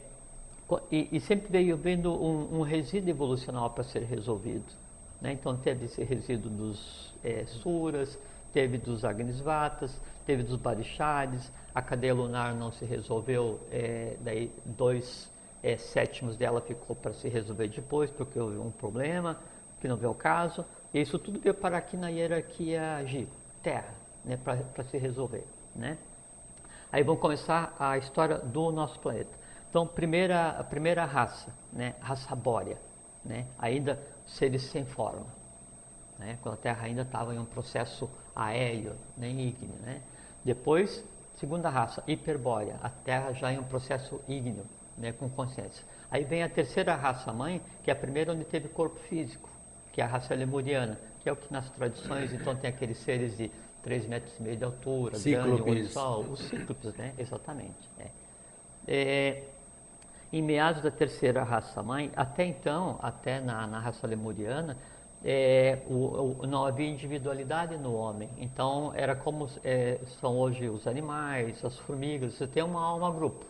[0.92, 4.72] e, e, sempre veio vendo um, um resíduo evolucional para ser resolvido.
[5.20, 5.32] Né?
[5.32, 8.16] Então teve esse resíduo dos é, suras,
[8.52, 15.28] teve dos agnisvatas, teve dos barixades, a cadeia lunar não se resolveu, é, daí dois
[15.60, 19.36] é, sétimos dela ficou para se resolver depois, porque houve um problema,
[19.80, 20.64] que não veio o caso.
[20.92, 23.26] E isso tudo veio para aqui na hierarquia G,
[23.62, 25.46] Terra, né, para se resolver.
[25.74, 25.98] Né?
[26.90, 29.30] Aí vamos começar a história do nosso planeta.
[29.68, 32.78] Então, primeira, a primeira raça, né, raça bórea,
[33.24, 35.26] né, ainda seres sem forma.
[36.18, 39.76] Né, quando a Terra ainda estava em um processo aéreo, nem né, ígneo.
[39.82, 40.02] Né?
[40.44, 41.04] Depois,
[41.36, 44.64] segunda raça, hiperbórea, a Terra já em um processo ígneo
[44.98, 45.84] né, com consciência.
[46.10, 49.48] Aí vem a terceira raça mãe, que é a primeira onde teve corpo físico,
[49.98, 53.36] que é a raça lemuriana, que é o que nas tradições, então tem aqueles seres
[53.36, 53.50] de
[53.82, 55.54] 3 metros e meio de altura, cíclopes.
[55.54, 57.14] grande, olho sol, os cíclopes, né?
[57.18, 57.90] Exatamente.
[57.98, 58.10] É.
[58.86, 59.42] É,
[60.32, 64.76] em meados da terceira raça mãe, até então, até na, na raça lemuriana,
[65.24, 68.30] é, o, o, não havia individualidade no homem.
[68.38, 73.44] Então, era como é, são hoje os animais, as formigas, você tem uma alma grupo.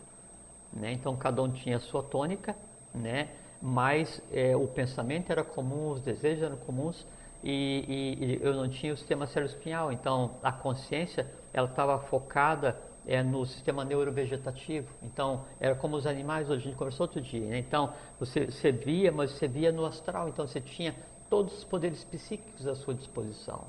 [0.73, 0.93] Né?
[0.93, 2.55] Então cada um tinha a sua tônica,
[2.91, 3.29] né?
[3.61, 7.05] Mas é, o pensamento era comum, os desejos eram comuns
[7.43, 9.91] e, e, e eu não tinha o sistema cerebroespinhal.
[9.91, 14.87] Então a consciência ela estava focada é, no sistema neurovegetativo.
[15.01, 17.47] Então era como os animais, hoje a gente conversou outro dia.
[17.47, 17.59] Né?
[17.59, 20.29] Então você, você via, mas você via no astral.
[20.29, 20.95] Então você tinha
[21.29, 23.65] todos os poderes psíquicos à sua disposição.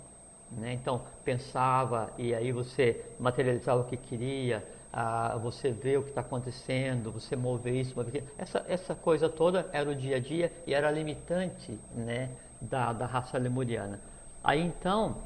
[0.51, 0.73] Né?
[0.73, 6.21] Então, pensava e aí você materializava o que queria, ah, você vê o que está
[6.21, 8.27] acontecendo, você mover isso, mover aquilo.
[8.37, 13.07] Essa, essa coisa toda era o dia a dia e era limitante né, da, da
[13.07, 14.01] raça lemuriana.
[14.43, 15.19] Aí então,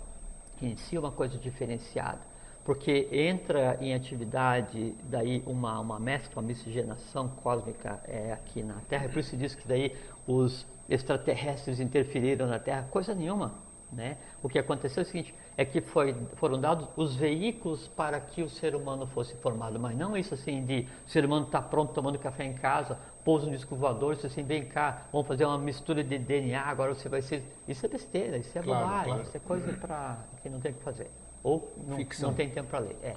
[0.60, 2.20] inicia uma coisa diferenciada,
[2.64, 9.08] porque entra em atividade daí uma, uma mescla, uma miscigenação cósmica é, aqui na Terra,
[9.08, 9.96] por isso se diz que daí
[10.26, 13.54] os extraterrestres interferiram na Terra, coisa nenhuma.
[13.92, 14.16] Né?
[14.42, 18.42] O que aconteceu é o seguinte, é que foi, foram dados os veículos para que
[18.42, 21.92] o ser humano fosse formado, mas não isso assim de o ser humano está pronto
[21.92, 25.58] tomando café em casa, pousa no disco voador, isso assim, vem cá, vamos fazer uma
[25.58, 27.42] mistura de DNA, agora você vai ser...
[27.68, 29.22] Isso é besteira, isso é claro, bobagem, claro.
[29.22, 31.10] isso é coisa para quem não tem o que fazer.
[31.42, 32.96] Ou não, não tem tempo para ler.
[33.02, 33.14] É.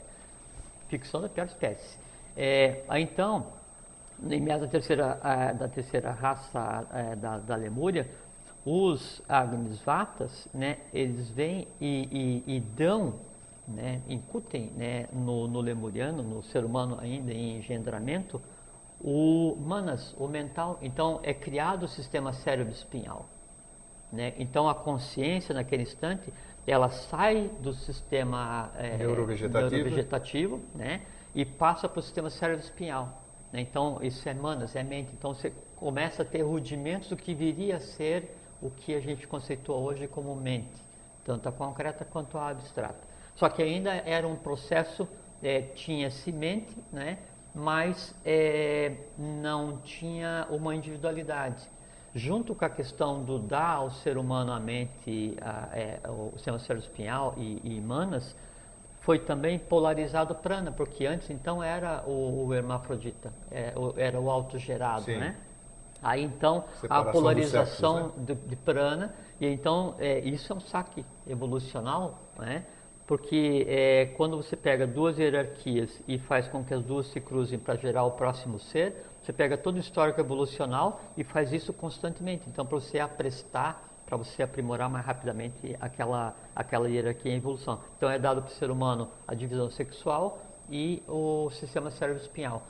[0.90, 1.98] Ficção da pior espécie.
[2.36, 3.48] É, então,
[4.30, 5.20] em meados da terceira,
[5.58, 8.08] da terceira raça é, da, da Lemúria,
[8.70, 13.14] os Agnisvatas, né, eles vêm e, e, e dão,
[13.66, 18.42] né, incutem né, no, no, lemuriano, no ser humano ainda em engendramento,
[19.00, 20.78] o manas, o mental.
[20.82, 23.26] Então é criado o sistema cérebro-espinhal.
[24.12, 24.34] Né?
[24.38, 26.34] Então a consciência naquele instante
[26.66, 31.04] ela sai do sistema é, neurovegetativo, neurovegetativo né?
[31.34, 33.24] e passa para o sistema cérebro-espinhal.
[33.54, 33.62] Né?
[33.62, 35.14] Então isso é manas, é mente.
[35.18, 39.28] Então você começa a ter rudimentos do que viria a ser o que a gente
[39.28, 40.84] conceitua hoje como mente,
[41.24, 43.08] tanto a concreta quanto a abstrata.
[43.36, 45.08] Só que ainda era um processo,
[45.44, 47.20] é, tinha semente, né,
[47.54, 51.68] mas é, não tinha uma individualidade.
[52.16, 56.58] Junto com a questão do dar ao ser humano a mente, a, é, o sistema
[56.58, 58.36] cerebro-espinhal e, e manas,
[59.02, 65.06] foi também polarizado prana, porque antes então era o, o hermafrodita, é, era o autogerado,
[65.20, 65.38] né?
[66.02, 68.26] Aí então Separação a polarização sexos, né?
[68.26, 72.66] de, de, prana, e então é, isso é um saque evolucional, né?
[73.08, 77.58] porque é, quando você pega duas hierarquias e faz com que as duas se cruzem
[77.58, 82.44] para gerar o próximo ser, você pega todo o histórico evolucional e faz isso constantemente.
[82.50, 87.80] Então, para você aprestar, para você aprimorar mais rapidamente aquela, aquela hierarquia em evolução.
[87.98, 92.62] Então, é dado para o ser humano a divisão sexual e o sistema cérebro-espinhal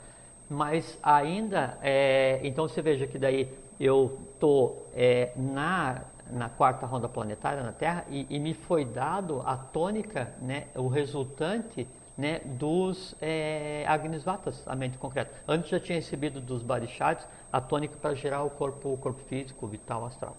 [0.48, 7.08] mas ainda, é, então você veja que daí eu estou é, na, na quarta ronda
[7.08, 13.14] planetária na Terra e, e, me foi dado a tônica, né, o resultante né, dos
[13.20, 15.32] é, Agnisvatas, a mente concreta.
[15.46, 19.66] Antes já tinha recebido dos Barishats a tônica para gerar o corpo, o corpo físico,
[19.66, 20.36] vital, astral.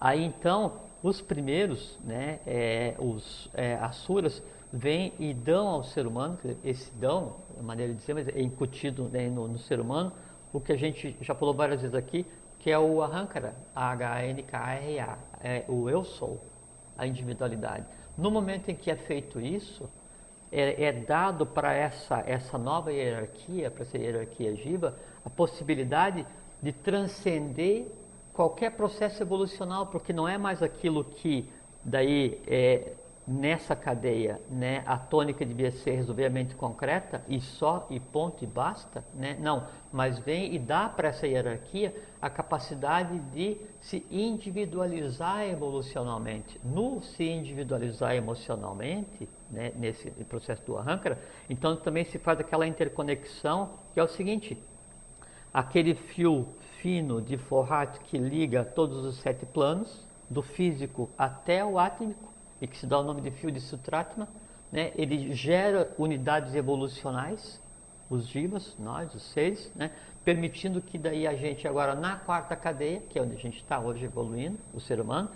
[0.00, 0.72] Aí então,
[1.04, 7.36] os primeiros, né, é, os é, Asuras, vêm e dão ao ser humano, esse dão,
[7.60, 10.10] a maneira de dizer, mas é incutido né, no, no, ser humano,
[10.50, 12.24] o que a gente já falou várias vezes aqui,
[12.58, 16.40] que é o Ahankara, H-A-N-K-R-A, é o eu sou,
[16.96, 17.84] a individualidade.
[18.16, 19.86] No momento em que é feito isso,
[20.50, 26.26] é, é dado para essa, essa nova hierarquia, para essa hierarquia jiva, a possibilidade
[26.62, 27.88] de transcender
[28.34, 31.48] qualquer processo evolucional, porque não é mais aquilo que
[31.84, 32.92] daí é,
[33.26, 38.44] nessa cadeia, né, a tônica devia ser resolver a mente concreta e só e ponto
[38.44, 39.36] e basta, né?
[39.40, 46.60] Não, mas vem e dá para essa hierarquia a capacidade de se individualizar emocionalmente.
[46.62, 51.18] No se individualizar emocionalmente, né, nesse processo do arrancara,
[51.48, 54.58] então também se faz aquela interconexão que é o seguinte:
[55.52, 56.46] aquele fio
[56.84, 62.66] fino de Forrat que liga todos os sete planos, do físico até o átmico e
[62.66, 64.28] que se dá o nome de fio de Sutratma,
[64.70, 67.58] né, ele gera unidades evolucionais,
[68.10, 69.92] os jivas, nós, os seres, né,
[70.26, 73.80] permitindo que daí a gente agora na quarta cadeia, que é onde a gente está
[73.80, 75.30] hoje evoluindo, o ser humano,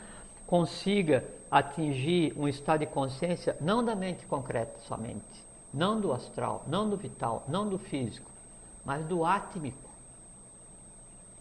[0.47, 6.91] consiga atingir um estado de consciência não da mente concreta somente, não do astral, não
[6.91, 8.31] do vital, não do físico,
[8.85, 9.88] mas do átmico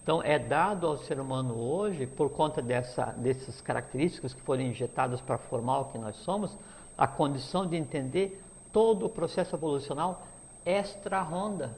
[0.08, 5.20] então, é dado ao ser humano hoje, por conta dessa, dessas características que foram injetadas
[5.20, 6.58] para formar o que nós somos,
[6.98, 8.42] a condição de entender
[8.72, 10.26] todo o processo evolucional
[10.66, 11.76] extra-ronda,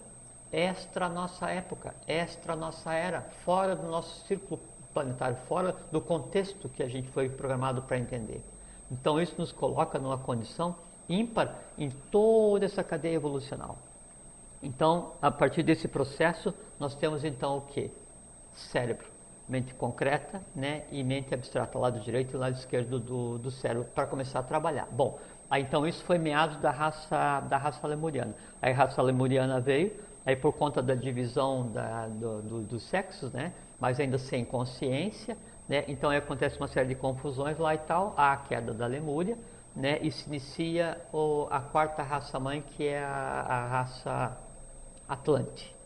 [0.51, 4.61] extra nossa época, extra nossa era, fora do nosso círculo
[4.93, 8.43] planetário, fora do contexto que a gente foi programado para entender.
[8.91, 10.75] Então, isso nos coloca numa condição
[11.09, 13.75] ímpar em toda essa cadeia evolucional.
[14.61, 17.89] Então, a partir desse processo, nós temos então o que?
[18.53, 19.07] Cérebro,
[19.47, 24.05] mente concreta né, e mente abstrata, lado direito e lado esquerdo do, do cérebro, para
[24.05, 24.88] começar a trabalhar.
[24.91, 28.35] Bom, aí, então isso foi meados da raça, da raça lemuriana.
[28.62, 29.93] Aí a raça lemuriana veio,
[30.25, 35.38] aí por conta da divisão da, do, do, dos sexos, né, mas ainda sem consciência,
[35.69, 35.85] Né?
[35.88, 39.38] Então acontece uma série de confusões lá e tal, há a queda da Lemúria,
[39.75, 39.99] né?
[40.01, 44.38] e se inicia o, a quarta raça-mãe, que é a, a raça
[45.07, 45.78] Atlante.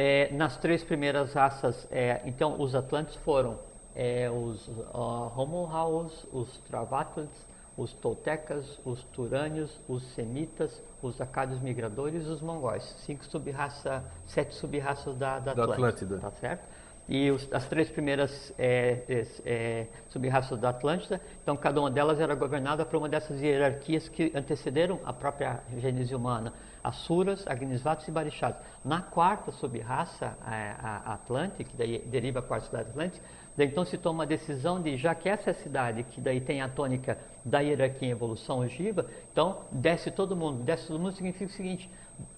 [0.00, 3.58] É, nas três primeiras raças, é, então os Atlantes foram
[3.96, 7.44] é, os uh, os Travatlids,
[7.76, 12.84] os Toltecas, os Turânios, os Semitas, os Acádios Migradores e os Mongóis.
[13.04, 15.88] Cinco subraças, sete subraças da, da, da Atlântida.
[15.88, 16.18] Atlântida.
[16.18, 16.64] Tá certo?
[17.08, 22.36] E os, as três primeiras é, é, subraças da Atlântida, então cada uma delas era
[22.36, 26.52] governada por uma dessas hierarquias que antecederam a própria gênese humana.
[26.82, 28.60] Asuras, Agnisvatos e Barixados.
[28.84, 33.24] Na quarta subraça, a, a Atlântica, que daí deriva a quarta cidade Atlântica,
[33.58, 36.62] então se toma a decisão de, já que essa é a cidade que daí tem
[36.62, 40.62] a tônica da hierarquia em evolução ogiva, então desce todo mundo.
[40.62, 41.90] Desce todo mundo significa o seguinte,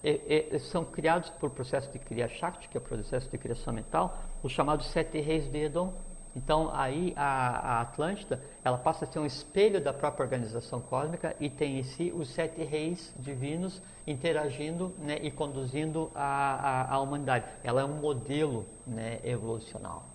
[0.03, 3.73] é, é, são criados por processo de Kriya Shakti, que é o processo de criação
[3.73, 5.93] mental, os chamados sete reis de Edom.
[6.35, 11.35] Então aí a, a Atlântida, ela passa a ser um espelho da própria organização cósmica
[11.39, 16.99] e tem em si os sete reis divinos interagindo né, e conduzindo a, a, a,
[16.99, 17.45] humanidade.
[17.63, 20.05] Ela é um modelo né, evolucional.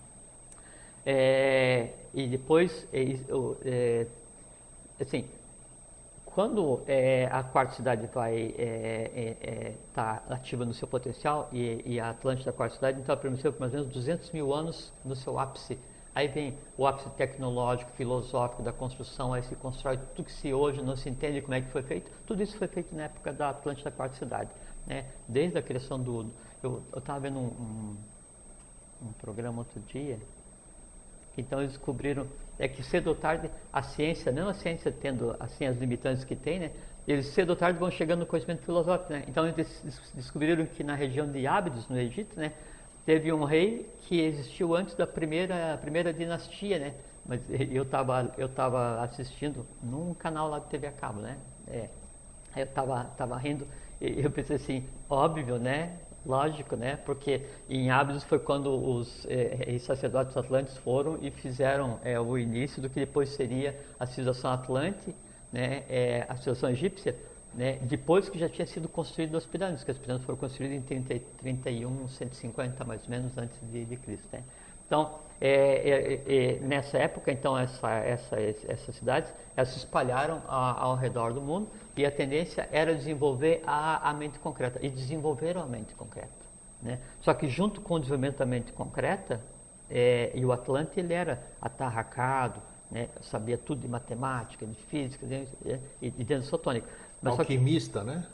[1.05, 3.15] É, e depois, é,
[3.63, 4.07] é,
[4.99, 5.25] assim,
[6.25, 11.81] quando é, a quarta cidade vai estar é, é, tá ativa no seu potencial e,
[11.85, 14.53] e, a Atlântida, a quarta cidade, então ela permaneceu por mais ou menos 200 mil
[14.53, 15.79] anos no seu ápice.
[16.17, 20.81] Aí vem o ápice tecnológico, filosófico da construção, aí se constrói tudo que se hoje
[20.81, 22.09] não se entende como é que foi feito.
[22.25, 24.49] Tudo isso foi feito na época da Atlântida, quarta cidade.
[24.87, 25.05] Né?
[25.27, 26.25] Desde a criação do...
[26.63, 27.97] Eu estava vendo um, um,
[29.09, 30.17] um programa outro dia,
[31.37, 32.25] então eles descobriram
[32.57, 36.35] é que cedo ou tarde a ciência, não a ciência tendo assim as limitantes que
[36.35, 36.71] tem, né?
[37.07, 39.23] Eles cedo ou tarde vão chegando no conhecimento filosófico, né?
[39.27, 42.53] Então eles descobriram que na região de Ábidos, no Egito, né,
[43.07, 46.93] teve um rei que existiu antes da primeira primeira dinastia, né?
[47.25, 51.37] Mas eu estava eu tava assistindo num canal lá de TV a cabo, né?
[51.67, 51.89] É,
[52.53, 53.65] eu estava tava rindo
[54.01, 55.99] e eu pensei assim, óbvio, né?
[56.25, 56.97] Lógico, né?
[56.97, 62.81] Porque em Abidos foi quando os eh, sacerdotes atlantes foram e fizeram eh, o início
[62.81, 65.15] do que depois seria a civilização atlante,
[65.51, 65.85] né?
[65.87, 67.15] Eh, a civilização egípcia,
[67.53, 67.79] né?
[67.81, 71.19] Depois que já tinha sido construído as pirâmides, que as pirâmides foram construídas em 30,
[71.37, 74.43] 31, 150 mais ou menos antes de, de Cristo, né?
[74.87, 80.91] Então, é, é, é, nessa época, então, essa, essa, essas cidades elas se espalharam ao,
[80.91, 85.61] ao redor do mundo e a tendência era desenvolver a, a mente concreta e desenvolveram
[85.61, 86.29] a mente concreta.
[86.81, 86.99] Né?
[87.19, 89.41] Só que junto com o desenvolvimento da mente concreta,
[89.89, 93.09] é, e o Atlante ele era atarracado, né?
[93.21, 95.47] sabia tudo de matemática, de física de,
[96.01, 96.87] e de dentro sotônica.
[97.21, 98.25] Mas Alquimista, que, né?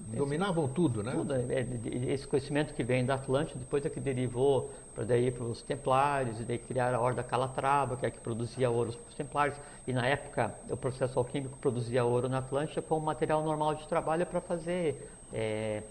[0.00, 1.10] Dominavam tudo, né?
[1.12, 5.30] Tudo, é, é, esse conhecimento que vem da Atlântida, depois é que derivou para daí
[5.30, 9.08] para os Templários, e daí criaram a Horda Calatrava, que é que produzia ouro para
[9.08, 9.58] os Templários.
[9.86, 14.24] E na época, o processo alquímico produzia ouro na Atlântida como material normal de trabalho
[14.24, 15.82] para fazer é,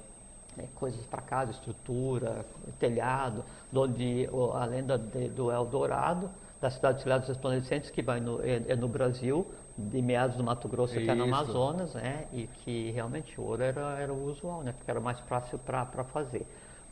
[0.57, 2.45] é, coisas para casa, estrutura,
[2.79, 6.29] telhado, onde a lenda de, do Eldorado,
[6.61, 9.45] da cidade de dos Resplandecentes, que vai no, é, é no Brasil,
[9.77, 12.25] de meados do Mato Grosso até no Amazonas, né?
[12.33, 14.73] E que realmente o ouro era, era o usual, né?
[14.75, 16.45] Porque era mais fácil para fazer.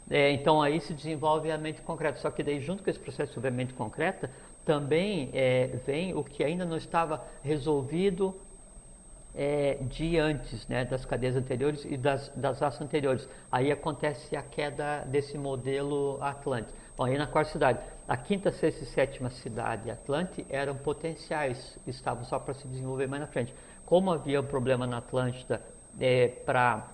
[0.09, 2.19] É, então aí se desenvolve a mente concreta.
[2.19, 4.29] Só que daí junto com esse processo de mente concreta
[4.63, 8.35] também é, vem o que ainda não estava resolvido
[9.33, 13.27] é, de antes, né, das cadeias anteriores e das, das raças anteriores.
[13.51, 16.77] Aí acontece a queda desse modelo Atlântico.
[16.97, 22.23] Bom, aí na quarta cidade, a quinta, sexta e sétima cidade Atlante eram potenciais, estavam
[22.23, 23.53] só para se desenvolver mais na frente.
[23.85, 25.61] Como havia um problema na Atlântida
[25.99, 26.87] é, para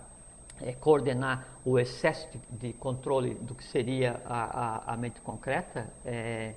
[0.59, 2.39] é, coordenar o excesso de,
[2.69, 6.55] de, controle do que seria a, a, a mente concreta, é,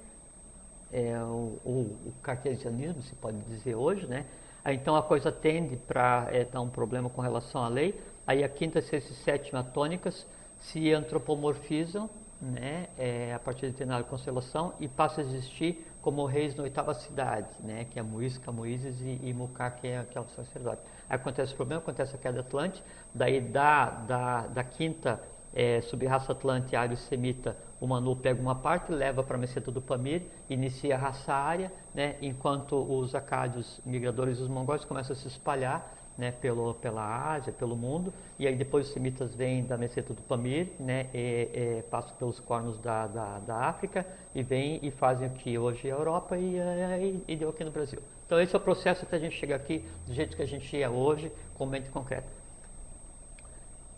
[0.90, 4.24] é o, o, o, cartesianismo, se pode dizer hoje, né?
[4.64, 8.01] Então a coisa tende para é, dar um problema com relação à lei.
[8.26, 10.26] Aí a quinta, sexta e sétima tônicas
[10.59, 12.09] se antropomorfizam
[12.41, 16.93] né, é, a partir de determinada constelação e passa a existir como reis na oitava
[16.95, 20.82] cidade, né, que é Muís, Camuízes e, e Mucá, que é, que é o sacerdote.
[21.09, 22.82] Aí acontece o problema, acontece a queda Atlante,
[23.14, 25.20] daí da, da, da quinta
[25.55, 29.80] é, sub-raça Atlante, ário semita, o Manu pega uma parte, leva para a meseta do
[29.80, 35.28] Pamir, inicia a raça área, né, enquanto os acádios migradores dos mongóis começam a se
[35.28, 40.14] espalhar né, pelo, pela Ásia, pelo mundo, e aí depois os semitas vêm da meseta
[40.14, 44.90] do Pamir, né, e, e, passam pelos cornos da, da, da, África e vêm e
[44.90, 48.00] fazem o que hoje é a Europa e, e, e deu aqui no Brasil.
[48.26, 50.80] Então esse é o processo até a gente chegar aqui do jeito que a gente
[50.80, 52.28] é hoje, com mente concreta.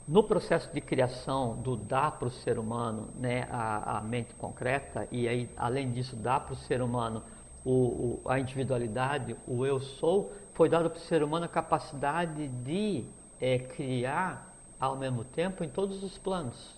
[0.09, 5.07] no processo de criação do dar para o ser humano né, a, a, mente concreta,
[5.11, 7.23] e aí, além disso, dar para o ser humano
[7.65, 12.49] o, o, a individualidade, o eu sou, foi dado para o ser humano a capacidade
[12.49, 13.05] de
[13.41, 16.75] é, criar ao mesmo tempo em todos os planos,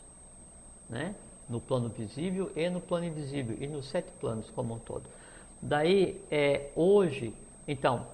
[0.90, 1.14] né?
[1.48, 5.04] no plano visível e no plano invisível, e nos sete planos como um todo.
[5.62, 7.32] Daí, é, hoje,
[7.66, 8.06] então,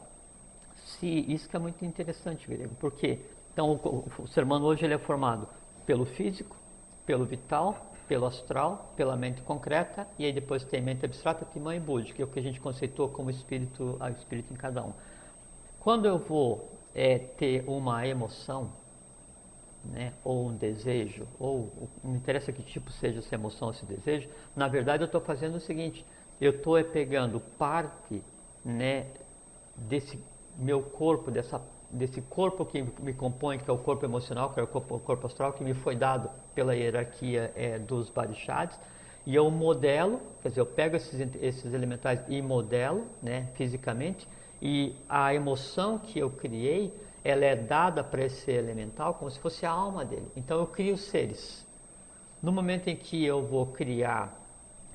[0.85, 3.19] se isso que é muito interessante, Grego, porque
[3.53, 5.49] então, o, o ser humano hoje ele é formado
[5.87, 6.57] pelo físico,
[7.07, 11.81] pelo vital, pelo astral, pela mente concreta e aí depois tem mente abstrata, timã e
[11.81, 14.93] budi, que é o que a gente conceitou como espírito, a espírito em cada um.
[15.85, 18.73] Quando eu vou é, ter uma emoção,
[19.85, 21.71] né, ou um desejo, ou
[22.03, 24.27] não interessa que tipo seja essa emoção, esse desejo,
[24.57, 26.03] na verdade eu estou fazendo o seguinte,
[26.41, 28.23] eu estou é pegando parte
[28.65, 29.09] né,
[29.77, 30.19] desse
[30.57, 31.61] meu corpo, dessa
[31.91, 35.01] desse corpo que me compõe, que é o corpo emocional, que é o corpo, o
[35.01, 38.81] corpo astral, que me foi dado pela hierarquia é, dos Barishads,
[39.27, 44.27] e eu modelo, quer dizer, eu pego esses, esses elementais e modelo né, fisicamente,
[44.65, 46.91] e a emoção que eu criei,
[47.23, 50.27] ela é dada para esse elemental como se fosse a alma dele.
[50.35, 51.67] Então eu crio seres.
[52.43, 54.35] No momento em que eu vou criar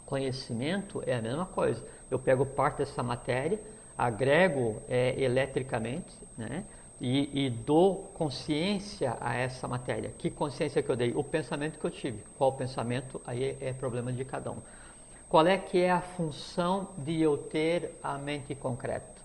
[0.07, 1.85] conhecimento, é a mesma coisa.
[2.09, 3.59] Eu pego parte dessa matéria,
[3.95, 6.65] agrego é, eletricamente, né?
[6.99, 10.11] e, e dou consciência a essa matéria.
[10.17, 11.13] Que consciência que eu dei?
[11.15, 12.23] O pensamento que eu tive.
[12.39, 13.21] Qual pensamento?
[13.23, 14.57] Aí é, é problema de cada um.
[15.29, 19.18] Qual é que é a função de eu ter a mente concreta?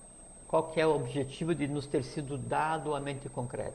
[0.55, 3.75] Qual que é o objetivo de nos ter sido dado a mente concreta?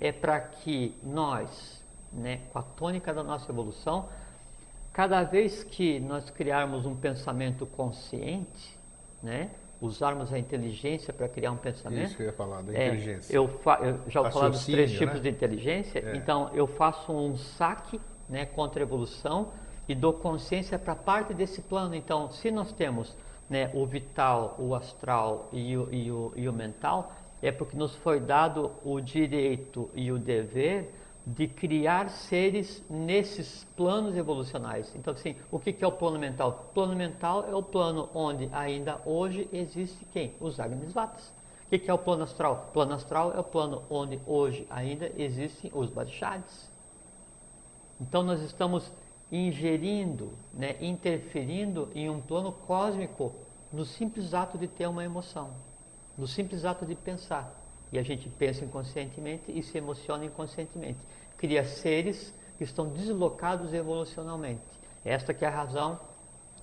[0.00, 4.08] É para que nós, né, com a tônica da nossa evolução,
[4.90, 8.74] cada vez que nós criarmos um pensamento consciente,
[9.22, 9.50] né,
[9.82, 12.06] usarmos a inteligência para criar um pensamento.
[12.06, 13.36] Isso que eu ia falar, da é, inteligência.
[13.36, 15.20] Eu, eu, já vou falar dos três tipos né?
[15.20, 15.98] de inteligência.
[15.98, 16.16] É.
[16.16, 18.00] Então, eu faço um saque
[18.30, 19.52] né, contra a evolução
[19.86, 21.94] e dou consciência para parte desse plano.
[21.94, 23.14] Então, se nós temos
[23.48, 27.94] né, o vital, o astral e o, e, o, e o mental, é porque nos
[27.96, 30.90] foi dado o direito e o dever
[31.26, 34.94] de criar seres nesses planos evolucionais.
[34.94, 36.66] Então, assim, o que é o plano mental?
[36.70, 40.34] O plano mental é o plano onde ainda hoje existe quem?
[40.38, 41.32] Os Agnisvatas.
[41.66, 42.66] O que é o plano astral?
[42.68, 46.70] O plano astral é o plano onde hoje ainda existem os Badishads.
[48.00, 48.92] Então, nós estamos
[49.36, 53.32] ingerindo, né, interferindo em um plano cósmico
[53.72, 55.50] no simples ato de ter uma emoção,
[56.16, 57.60] no simples ato de pensar
[57.92, 60.98] e a gente pensa inconscientemente e se emociona inconscientemente.
[61.36, 64.62] Cria seres que estão deslocados evolucionalmente.
[65.04, 66.00] Esta que é a razão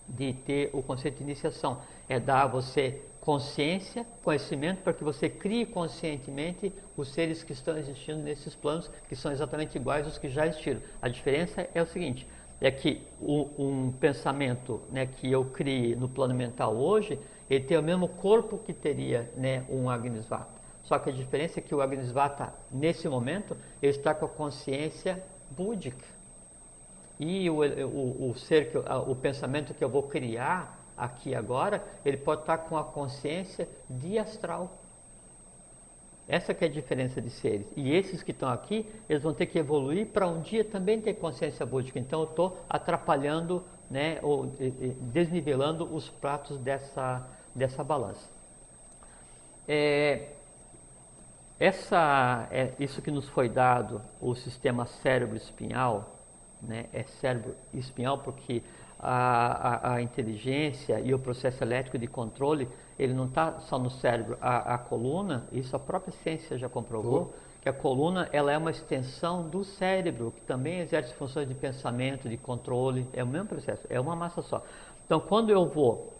[0.07, 1.81] de ter o conceito de iniciação.
[2.09, 7.77] É dar a você consciência, conhecimento, para que você crie conscientemente os seres que estão
[7.77, 10.81] existindo nesses planos, que são exatamente iguais aos que já existiram.
[11.01, 12.27] A diferença é o seguinte,
[12.61, 17.81] é que um pensamento né, que eu crie no plano mental hoje, ele tem o
[17.83, 20.61] mesmo corpo que teria né, um Agnisvata.
[20.83, 25.21] Só que a diferença é que o Agnisvata, nesse momento, ele está com a consciência
[25.49, 26.05] búdica.
[27.19, 32.17] E o, o, o ser, que, o pensamento que eu vou criar aqui agora, ele
[32.17, 34.80] pode estar com a consciência diastral.
[36.31, 37.67] Essa que é a diferença de seres.
[37.75, 41.15] E esses que estão aqui, eles vão ter que evoluir para um dia também ter
[41.15, 41.99] consciência búdica.
[41.99, 44.45] Então eu estou atrapalhando, né, ou
[45.11, 48.29] desnivelando os pratos dessa, dessa balança.
[49.67, 50.29] É,
[51.59, 56.15] essa, é, isso que nos foi dado, o sistema cérebro-espinhal,
[56.61, 58.63] né, é cérebro-espinhal porque
[59.01, 62.67] a, a, a, inteligência e o processo elétrico de controle,
[62.99, 64.37] ele não está só no cérebro.
[64.39, 68.69] A, a, coluna, isso a própria ciência já comprovou, que a coluna ela é uma
[68.69, 73.81] extensão do cérebro, que também exerce funções de pensamento, de controle, é o mesmo processo,
[73.89, 74.63] é uma massa só.
[75.05, 76.13] Então, quando eu vou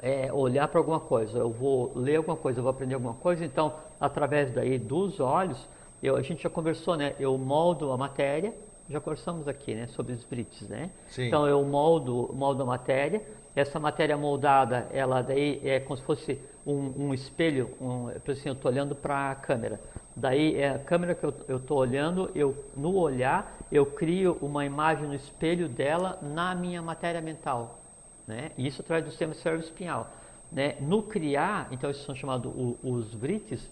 [0.00, 3.44] é, olhar para alguma coisa, eu vou ler alguma coisa, eu vou aprender alguma coisa,
[3.44, 5.68] então, através daí dos olhos,
[6.02, 7.14] eu, a gente já conversou, né?
[7.18, 8.52] Eu moldo a matéria,
[8.88, 9.86] já conversamos aqui, né?
[9.88, 10.90] Sobre os brites, né?
[11.06, 11.26] Sim.
[11.26, 13.22] Então, eu moldo, moldo a matéria,
[13.56, 18.54] essa matéria moldada, ela daí é como se fosse um, um espelho, um, assim, eu
[18.54, 19.80] estou olhando para a câmera.
[20.16, 25.06] Daí, é a câmera que eu estou olhando, eu, no olhar, eu crio uma imagem
[25.06, 27.80] no espelho dela na minha matéria mental.
[28.26, 28.52] Né?
[28.56, 30.10] E isso através do sistema cérebro-espinhal.
[30.50, 30.76] Né?
[30.80, 33.68] No criar, então esses são chamados os vrites,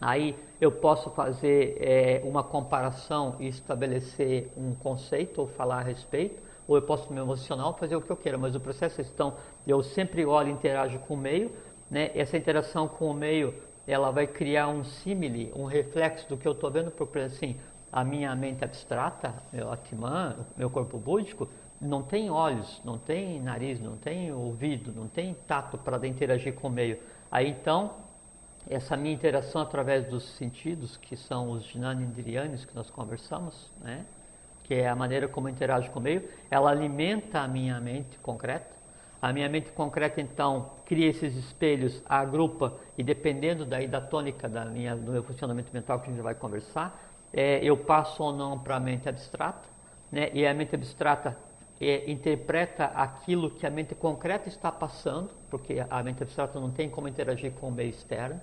[0.00, 6.42] aí eu posso fazer é, uma comparação e estabelecer um conceito ou falar a respeito,
[6.66, 9.34] ou eu posso me emocionar fazer o que eu queira, mas o processo é então,
[9.66, 11.50] eu sempre olho e interajo com o meio,
[11.90, 12.10] né?
[12.14, 13.54] essa interação com o meio,
[13.86, 17.56] ela vai criar um símile, um reflexo do que eu estou vendo, por exemplo assim,
[17.92, 21.48] a minha mente abstrata, meu Atman, meu corpo búdico,
[21.80, 26.68] não tem olhos, não tem nariz, não tem ouvido, não tem tato para interagir com
[26.68, 26.98] o meio.
[27.30, 27.94] Aí então,
[28.70, 34.06] essa minha interação através dos sentidos, que são os Jnanindriyanis que nós conversamos, né?
[34.62, 38.16] que é a maneira como eu interajo com o meio, ela alimenta a minha mente
[38.20, 38.70] concreta.
[39.20, 44.64] A minha mente concreta, então, cria esses espelhos, agrupa, e dependendo daí da tônica da
[44.64, 46.98] minha, do meu funcionamento mental que a gente vai conversar,
[47.32, 49.68] é, eu passo ou não para a mente abstrata,
[50.10, 50.30] né?
[50.32, 51.36] e a mente abstrata
[51.80, 56.88] é, interpreta aquilo que a mente concreta está passando, porque a mente abstrata não tem
[56.88, 58.40] como interagir com o meio externo.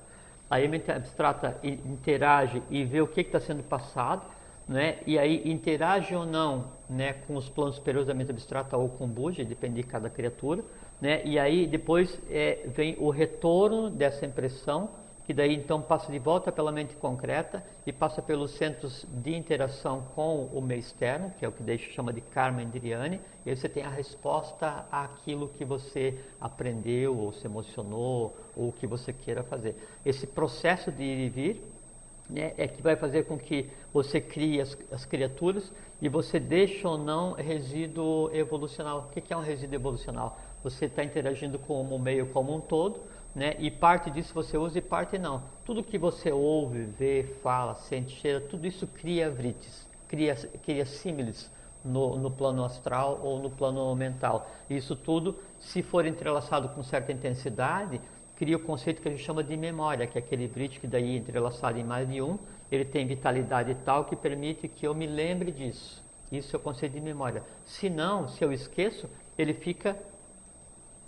[0.49, 4.25] Aí a mente abstrata interage e vê o que está sendo passado,
[4.67, 4.97] né?
[5.05, 9.05] e aí interage ou não né, com os planos superiores da mente abstrata ou com
[9.05, 10.63] o Buja, depende de cada criatura.
[11.01, 11.21] Né?
[11.25, 14.89] E aí depois é, vem o retorno dessa impressão
[15.27, 20.05] que daí então passa de volta pela mente concreta e passa pelos centros de interação
[20.15, 23.55] com o meio externo, que é o que deixa chama de karma indriani, e aí
[23.57, 29.11] você tem a resposta àquilo que você aprendeu, ou se emocionou, ou o que você
[29.11, 29.75] queira fazer.
[30.05, 31.63] Esse processo de ir e vir
[32.29, 36.87] né, é que vai fazer com que você crie as, as criaturas e você deixa
[36.87, 39.09] ou não resíduo evolucional.
[39.09, 40.39] O que é um resíduo evolucional?
[40.63, 43.01] Você está interagindo com o meio como um todo,
[43.37, 43.55] né?
[43.59, 45.43] E parte disso você usa e parte não.
[45.63, 51.51] Tudo que você ouve, vê, fala, sente, cheira, tudo isso cria vrites, cria, cria símiles
[51.85, 54.49] no, no, plano astral ou no plano mental.
[54.67, 58.01] Isso tudo, se for entrelaçado com certa intensidade,
[58.35, 61.13] cria o conceito que a gente chama de memória, que é aquele vrit que daí
[61.13, 62.39] é entrelaçado em mais de um,
[62.71, 66.03] ele tem vitalidade tal que permite que eu me lembre disso.
[66.31, 67.43] Isso é o conceito de memória.
[67.63, 69.07] Se não, se eu esqueço,
[69.37, 69.95] ele fica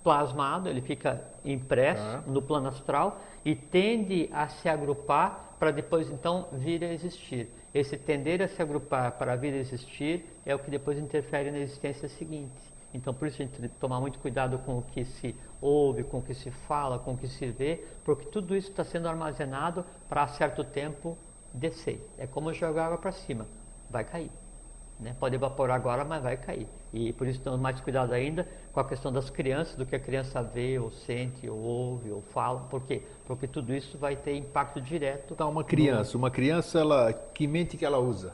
[0.03, 2.23] plasmado, ele fica impresso ah.
[2.25, 7.49] no plano astral e tende a se agrupar para depois então vir a existir.
[7.73, 11.59] Esse tender a se agrupar para vir a existir é o que depois interfere na
[11.59, 12.69] existência seguinte.
[12.93, 16.03] Então, por isso a gente tem que tomar muito cuidado com o que se ouve,
[16.03, 19.07] com o que se fala, com o que se vê, porque tudo isso está sendo
[19.07, 21.15] armazenado para a certo tempo
[21.53, 22.03] descer.
[22.17, 23.45] É como jogar água para cima,
[23.89, 24.31] vai cair.
[24.99, 25.15] Né?
[25.17, 26.67] Pode evaporar agora, mas vai cair.
[26.91, 29.99] E por isso temos mais cuidado ainda com a questão das crianças, do que a
[29.99, 32.59] criança vê, ou sente, ou ouve, ou fala.
[32.69, 33.03] Por quê?
[33.25, 35.33] Porque tudo isso vai ter impacto direto.
[35.33, 36.19] Então, uma criança, no...
[36.19, 38.33] uma criança, ela, que mente que ela usa?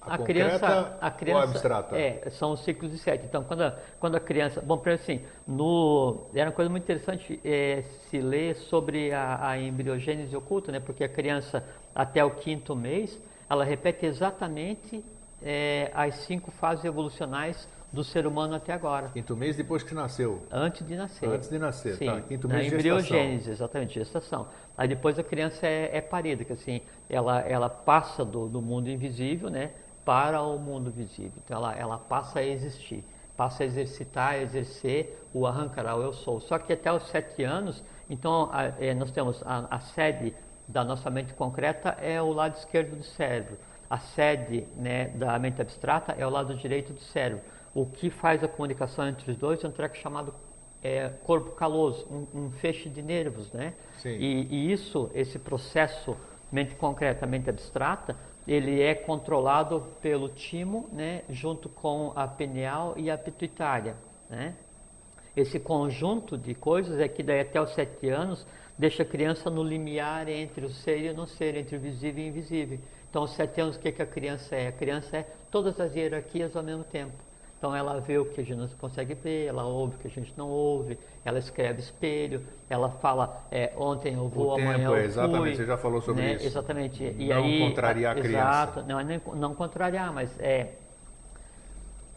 [0.00, 1.96] A, a criança, a criança, ou abstrata?
[1.96, 3.24] É, são os ciclos de sete.
[3.24, 7.40] Então, quando a, quando a criança, bom, para assim, no, era uma coisa muito interessante
[7.44, 10.80] é, se ler sobre a, a embriogênese oculta, né?
[10.80, 11.64] Porque a criança
[11.94, 15.04] até o quinto mês, ela repete exatamente
[15.42, 19.08] é, as cinco fases evolucionais do ser humano até agora.
[19.08, 20.42] Quinto mês depois que nasceu?
[20.50, 21.28] Antes de nascer.
[21.28, 22.20] Antes de nascer, Sim, tá.
[22.20, 24.48] Quinto mês de embriogênese, exatamente, gestação.
[24.76, 28.90] Aí depois a criança é, é parida, que assim, ela, ela passa do, do mundo
[28.90, 29.70] invisível, né,
[30.04, 31.32] para o mundo visível.
[31.44, 33.04] Então ela, ela passa a existir,
[33.36, 36.40] passa a exercitar, a exercer o arrancar o eu sou.
[36.40, 40.34] Só que até os sete anos, então a, é, nós temos a, a sede
[40.68, 43.56] da nossa mente concreta é o lado esquerdo do cérebro
[43.88, 47.44] a sede né, da mente abstrata é o lado direito do cérebro.
[47.74, 50.34] O que faz a comunicação entre os dois é um treco chamado
[50.82, 53.74] é, corpo caloso, um, um, feixe de nervos, né?
[54.04, 56.16] E, e, isso, esse processo
[56.50, 58.16] mente concreta, mente abstrata,
[58.46, 63.96] ele é controlado pelo timo, né, junto com a pineal e a pituitária,
[64.30, 64.54] né?
[65.36, 68.46] Esse conjunto de coisas é que daí até os sete anos
[68.78, 72.24] deixa a criança no limiar entre o ser e o não ser, entre o visível
[72.24, 72.78] e o invisível.
[73.16, 74.68] Então, aos sete anos, o que, que a criança é?
[74.68, 77.14] A criança é todas as hierarquias ao mesmo tempo.
[77.56, 80.10] Então, ela vê o que a gente não consegue ver, ela ouve o que a
[80.10, 84.90] gente não ouve, ela escreve espelho, ela fala, é, ontem eu vou, o amanhã tempo,
[84.90, 86.34] eu é, Exatamente, você já falou sobre né?
[86.34, 86.44] isso.
[86.44, 87.04] Exatamente.
[87.04, 88.48] E não aí, contrariar a, a criança.
[88.48, 90.74] Exato, não, não contrariar, mas é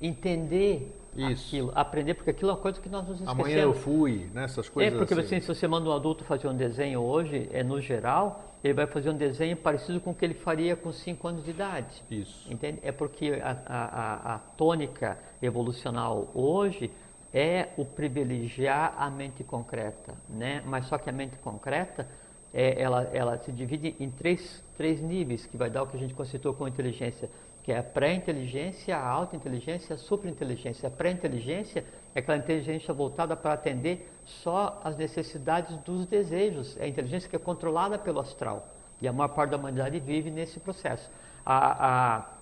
[0.01, 1.47] entender isso.
[1.47, 3.39] aquilo, aprender, porque aquilo é uma coisa que nós nos esquecemos.
[3.39, 4.43] Amanhã eu fui, né?
[4.43, 5.35] Essas coisas É, porque assim.
[5.35, 8.87] assim, se você manda um adulto fazer um desenho hoje, é no geral, ele vai
[8.87, 12.03] fazer um desenho parecido com o que ele faria com 5 anos de idade.
[12.09, 12.51] Isso.
[12.51, 12.79] Entende?
[12.83, 16.91] É porque a, a, a, tônica evolucional hoje
[17.33, 20.61] é o privilegiar a mente concreta, né?
[20.65, 22.07] Mas só que a mente concreta,
[22.53, 25.99] é, ela, ela se divide em três, três níveis, que vai dar o que a
[25.99, 27.29] gente conceituou como inteligência
[27.63, 30.87] que é a pré-inteligência, a alta inteligência, a superinteligência.
[30.87, 31.85] A pré-inteligência
[32.15, 36.77] é aquela inteligência voltada para atender só as necessidades dos desejos.
[36.77, 38.67] É a inteligência que é controlada pelo astral.
[39.01, 41.09] E a maior parte da humanidade vive nesse processo.
[41.45, 42.38] A, A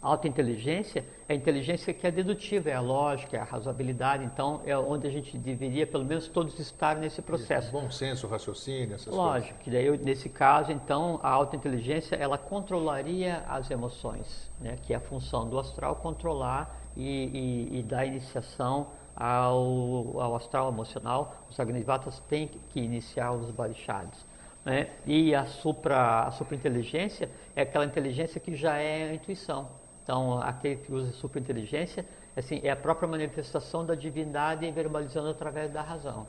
[0.00, 4.24] alta inteligência é a inteligência que é dedutiva, é a lógica, é a razoabilidade.
[4.24, 7.68] Então, é onde a gente deveria, pelo menos, todos estar nesse processo.
[7.68, 9.62] Isso, bom senso, raciocínio, essas Lógico, coisas.
[9.62, 14.76] que daí, nesse caso, então, a alta inteligência, ela controlaria as emoções, né?
[14.82, 20.68] que é a função do astral controlar e, e, e dar iniciação ao, ao astral
[20.68, 21.36] emocional.
[21.48, 24.24] Os Agnivatas têm que iniciar os Barishads.
[24.64, 24.90] Né?
[25.06, 29.79] E a, supra, a superinteligência é aquela inteligência que já é a intuição.
[30.10, 32.04] Então, aquele que usa superinteligência
[32.36, 36.26] assim, é a própria manifestação da divindade verbalizando através da razão.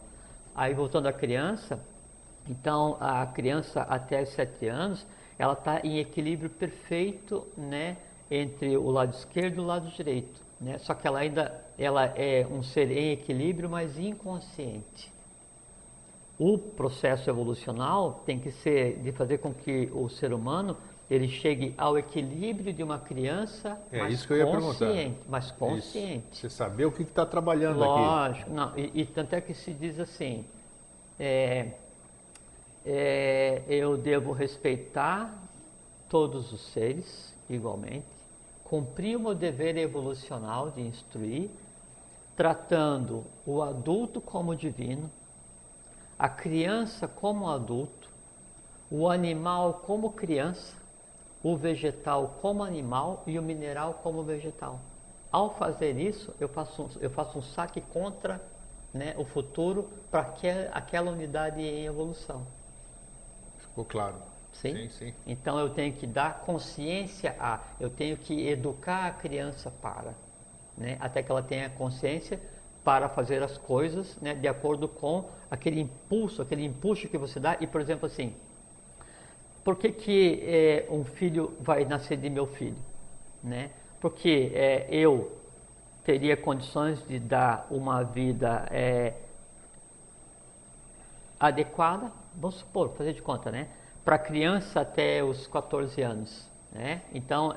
[0.53, 1.79] Aí, voltando à criança,
[2.47, 5.03] então, a criança até os sete anos,
[5.39, 7.97] ela está em equilíbrio perfeito né,
[8.29, 10.39] entre o lado esquerdo e o lado direito.
[10.59, 10.77] Né?
[10.77, 15.11] Só que ela ainda ela é um ser em equilíbrio, mas inconsciente.
[16.37, 20.77] O processo evolucional tem que ser de fazer com que o ser humano
[21.11, 25.51] ele chegue ao equilíbrio de uma criança é, mais isso que eu ia consciente, mais
[25.51, 26.25] consciente.
[26.31, 26.41] Isso.
[26.43, 28.49] Você saber o que está trabalhando Lógico, aqui.
[28.49, 30.45] Não, e, e, tanto é que se diz assim,
[31.19, 31.73] é,
[32.85, 35.37] é, eu devo respeitar
[36.07, 38.05] todos os seres igualmente,
[38.63, 41.49] cumprir o meu dever evolucional de instruir,
[42.37, 45.11] tratando o adulto como divino,
[46.17, 48.09] a criança como adulto,
[48.89, 50.79] o animal como criança,
[51.43, 54.79] o vegetal como animal e o mineral como vegetal.
[55.31, 58.41] Ao fazer isso, eu faço um, eu faço um saque contra
[58.93, 60.21] né, o futuro para
[60.73, 62.45] aquela unidade em evolução.
[63.57, 64.21] Ficou claro.
[64.51, 64.75] Sim?
[64.75, 65.13] sim, sim.
[65.25, 70.13] Então eu tenho que dar consciência a, eu tenho que educar a criança para,
[70.77, 72.41] né, até que ela tenha consciência
[72.83, 77.57] para fazer as coisas né, de acordo com aquele impulso, aquele impulso que você dá.
[77.61, 78.35] E, por exemplo, assim,
[79.63, 82.77] por que, que é, um filho vai nascer de meu filho?
[83.43, 83.69] Né?
[83.99, 85.31] Porque é, eu
[86.03, 89.13] teria condições de dar uma vida é,
[91.39, 93.67] adequada, vamos supor, fazer de conta, né?
[94.03, 96.49] Para criança até os 14 anos.
[96.71, 97.01] Né?
[97.13, 97.55] Então,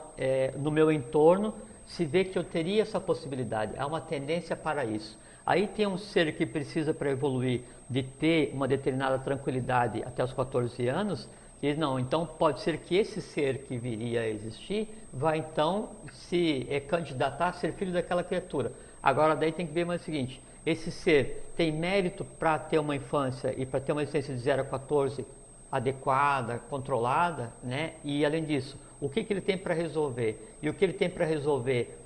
[0.59, 1.55] no meu entorno,
[1.87, 5.19] se vê que eu teria essa possibilidade, há uma tendência para isso.
[5.47, 10.33] Aí tem um ser que precisa para evoluir de ter uma determinada tranquilidade até os
[10.33, 11.29] 14 anos,
[11.63, 16.67] e não, então pode ser que esse ser que viria a existir vai então se
[16.69, 18.73] é, candidatar a ser filho daquela criatura.
[19.03, 22.97] Agora daí tem que ver mais o seguinte, esse ser tem mérito para ter uma
[22.97, 25.27] infância e para ter uma existência de 0 a 14
[25.71, 27.95] adequada, controlada, né?
[28.05, 30.57] E além disso, o que, que ele tem para resolver?
[30.63, 31.99] E o que ele tem para resolver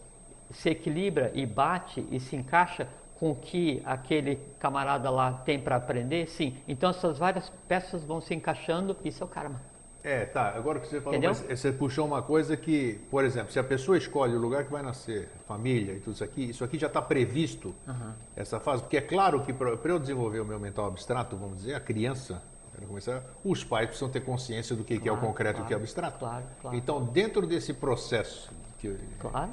[0.51, 2.89] se equilibra e bate e se encaixa
[3.19, 6.57] com o que aquele camarada lá tem para aprender, sim.
[6.67, 9.61] Então essas várias peças vão se encaixando, isso é o karma.
[10.03, 10.55] É, tá.
[10.55, 14.35] Agora que você falou, você puxou uma coisa que, por exemplo, se a pessoa escolhe
[14.35, 17.75] o lugar que vai nascer, família e tudo isso aqui, isso aqui já está previsto,
[17.87, 18.13] uhum.
[18.37, 18.83] essa fase.
[18.83, 22.41] Porque é claro que para eu desenvolver o meu mental abstrato, vamos dizer, a criança,
[22.87, 25.67] começar, os pais precisam ter consciência do que, claro, que é o concreto claro, e
[25.67, 26.19] o que é o abstrato.
[26.21, 26.77] Claro, claro.
[26.77, 29.51] Então, dentro desse processo que claro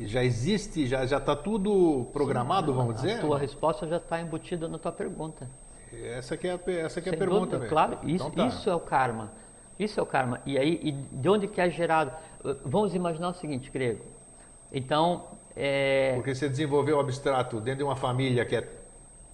[0.00, 3.14] já existe, já já está tudo programado, vamos a dizer?
[3.14, 5.48] A tua resposta já está embutida na tua pergunta.
[5.92, 8.46] Essa que é a, essa que é a pergunta, dúvida, Claro, isso, então tá.
[8.46, 9.32] isso é o karma.
[9.78, 10.40] Isso é o karma.
[10.44, 12.12] E aí, e de onde que é gerado?
[12.64, 14.04] Vamos imaginar o seguinte, grego.
[14.72, 15.24] Então,
[15.56, 16.12] é...
[16.14, 18.68] Porque você desenvolveu o abstrato dentro de uma família que é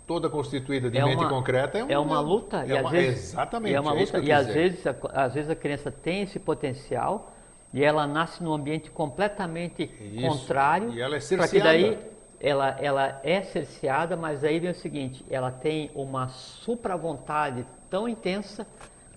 [0.06, 2.64] toda constituída de é mente uma, concreta, é, um, é uma luta.
[2.64, 3.74] É e uma, às vezes, exatamente.
[3.74, 4.18] É uma é luta.
[4.18, 7.33] e às vezes, às vezes a criança tem esse potencial,
[7.74, 10.20] e ela nasce num ambiente completamente Isso.
[10.20, 10.94] contrário.
[10.94, 11.50] E ela é cerceada.
[11.52, 11.98] que daí
[12.40, 18.64] ela, ela é cerceada, mas aí vem o seguinte, ela tem uma supra-vontade tão intensa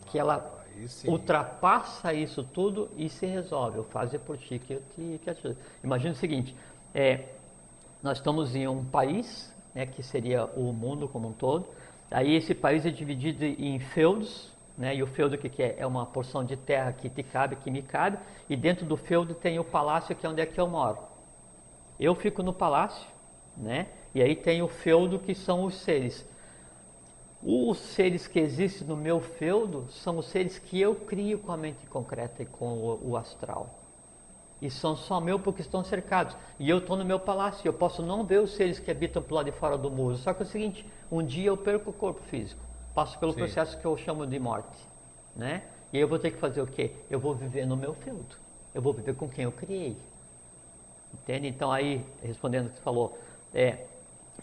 [0.07, 0.57] que ela
[1.05, 3.77] ultrapassa isso tudo e se resolve.
[3.77, 5.55] Eu faço por ti que eu te que ajudo.
[5.83, 6.55] Imagina o seguinte,
[6.95, 7.25] é,
[8.01, 11.67] nós estamos em um país, né, que seria o mundo como um todo,
[12.09, 14.95] aí esse país é dividido em feudos, né?
[14.95, 15.75] E o feudo o que, que é?
[15.79, 19.33] É uma porção de terra que te cabe, que me cabe, e dentro do feudo
[19.33, 20.99] tem o palácio que é onde é que eu moro.
[21.99, 23.07] Eu fico no palácio,
[23.55, 23.87] né?
[24.13, 26.23] E aí tem o feudo que são os seres.
[27.41, 31.57] Os seres que existem no meu feudo são os seres que eu crio com a
[31.57, 33.69] mente concreta e com o, o astral.
[34.59, 36.35] E são só meu porque estão cercados.
[36.59, 37.67] E eu estou no meu palácio.
[37.67, 40.17] Eu posso não ver os seres que habitam para lado de fora do muro.
[40.17, 42.66] Só que é o seguinte: um dia eu perco o corpo físico
[42.97, 43.37] passo pelo Sim.
[43.37, 44.75] processo que eu chamo de morte,
[45.35, 45.61] né?
[45.93, 46.89] E aí eu vou ter que fazer o quê?
[47.11, 48.35] Eu vou viver no meu feudo.
[48.73, 49.95] Eu vou viver com quem eu criei.
[51.13, 51.47] Entende?
[51.47, 53.15] Então aí, respondendo o que você falou,
[53.53, 53.85] é,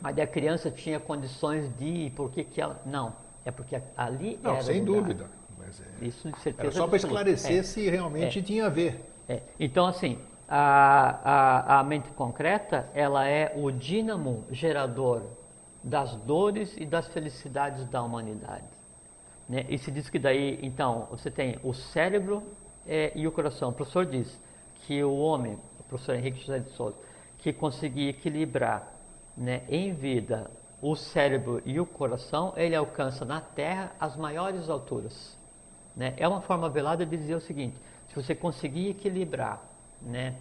[0.00, 2.80] mas a criança tinha condições de ir, por que que ela...
[2.86, 3.12] Não,
[3.44, 5.02] é porque ali Não, era sem lugar.
[5.02, 5.26] dúvida.
[5.58, 8.68] Mas é, Isso de certeza Era só para esclarecer é, se realmente é, tinha a
[8.68, 9.04] ver.
[9.28, 9.42] É.
[9.58, 10.16] Então assim,
[10.48, 15.22] a, a, a mente concreta, ela é o dínamo gerador
[15.84, 18.64] das dores e das felicidades da humanidade.
[19.46, 19.66] Né?
[19.68, 22.42] E se diz que daí, então, você tem o cérebro
[22.86, 23.68] é, e o coração.
[23.68, 24.40] O professor diz
[24.86, 26.96] que o homem, o professor Henrique José de Souza,
[27.38, 28.90] que conseguir equilibrar
[29.36, 35.36] né, em vida o cérebro e o coração, ele alcança na Terra as maiores alturas.
[35.94, 36.14] Né?
[36.16, 37.76] É uma forma velada de dizer o seguinte:
[38.08, 39.62] se você conseguir equilibrar
[40.00, 40.34] né,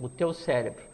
[0.00, 0.84] o teu cérebro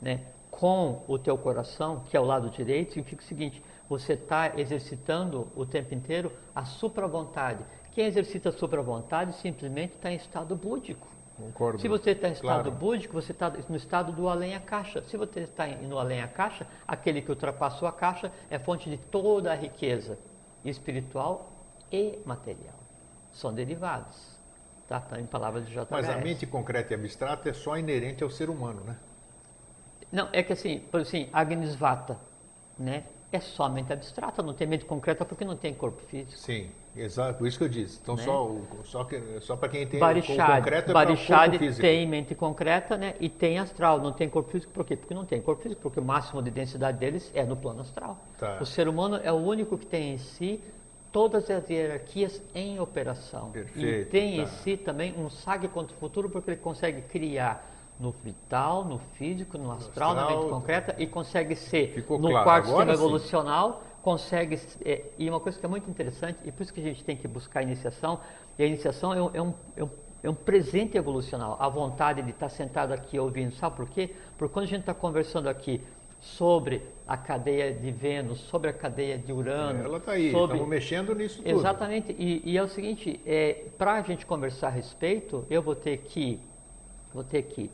[0.00, 0.20] né,
[0.60, 5.48] com o teu coração, que é o lado direito, significa o seguinte: você está exercitando
[5.56, 7.64] o tempo inteiro a supra-vontade.
[7.92, 11.08] Quem exercita a supra-vontade simplesmente está em estado búdico.
[11.36, 11.80] Concordo.
[11.80, 12.70] Se você está em estado claro.
[12.72, 15.02] búdico, você está no estado do além-a-caixa.
[15.04, 19.54] Se você está no além-a-caixa, aquele que ultrapassou a caixa é fonte de toda a
[19.54, 20.18] riqueza
[20.62, 21.50] espiritual
[21.90, 22.74] e material.
[23.32, 24.38] São derivados.
[24.86, 25.00] Tá?
[25.00, 25.86] Tá em palavras de JHS.
[25.90, 28.98] Mas a mente concreta e abstrata é só inerente ao ser humano, né?
[30.10, 32.18] Não, é que assim, por assim, Agnisvata,
[32.78, 33.04] né?
[33.32, 36.36] É só mente abstrata, não tem mente concreta porque não tem corpo físico.
[36.36, 38.00] Sim, exato, por isso que eu disse.
[38.02, 38.24] Então, né?
[38.24, 39.08] só, só,
[39.40, 41.80] só para quem tem Barishad, concreto é Barishad corpo físico.
[41.80, 43.14] tem mente concreta né?
[43.20, 44.96] e tem astral, não tem corpo físico, por quê?
[44.96, 48.18] Porque não tem corpo físico, porque o máximo de densidade deles é no plano astral.
[48.36, 48.58] Tá.
[48.60, 50.60] O ser humano é o único que tem em si
[51.12, 53.50] todas as hierarquias em operação.
[53.50, 54.42] Perfeito, e tem tá.
[54.42, 57.69] em si também um sague contra o futuro, porque ele consegue criar
[58.00, 62.30] no vital, no físico, no astral, astral na mente concreta e consegue ser Ficou no
[62.30, 62.44] claro.
[62.44, 63.04] quarto Agora sistema sim.
[63.04, 66.82] evolucional, consegue é, e uma coisa que é muito interessante e por isso que a
[66.82, 68.18] gente tem que buscar a iniciação
[68.58, 69.90] e a iniciação é um, é um, é um,
[70.22, 74.14] é um presente evolucional, a vontade de estar sentado aqui ouvindo, sabe por quê?
[74.38, 75.82] Porque quando a gente está conversando aqui
[76.20, 79.84] sobre a cadeia de Vênus, sobre a cadeia de Urano.
[79.84, 80.56] Ela está aí, sobre...
[80.56, 81.48] estamos mexendo nisso tudo.
[81.48, 85.74] Exatamente, e, e é o seguinte, é, para a gente conversar a respeito, eu vou
[85.74, 86.38] ter que,
[87.12, 87.70] vou ter que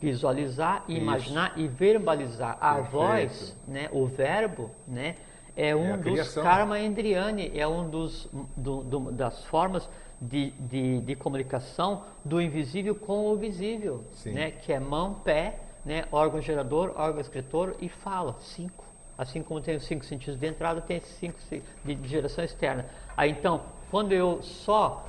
[0.00, 0.98] visualizar, Isso.
[0.98, 2.56] imaginar e verbalizar.
[2.60, 2.90] A Perfeito.
[2.92, 5.16] voz, né, o verbo, né,
[5.56, 9.88] é um é dos karma endriani, é um dos do, do, das formas
[10.20, 16.04] de, de, de, comunicação do invisível com o visível, né, que é mão, pé, né,
[16.12, 18.84] órgão gerador, órgão escritor e fala, cinco.
[19.16, 21.38] Assim como tem os cinco sentidos de entrada, tem esses cinco
[21.84, 22.86] de, de geração externa.
[23.16, 25.08] Aí então, quando eu só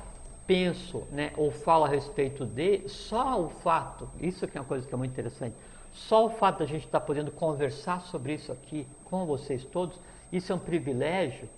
[0.50, 4.84] penso né, ou falo a respeito de, só o fato, isso que é uma coisa
[4.84, 5.54] que é muito interessante,
[5.92, 9.96] só o fato de a gente estar podendo conversar sobre isso aqui com vocês todos,
[10.32, 11.48] isso é um privilégio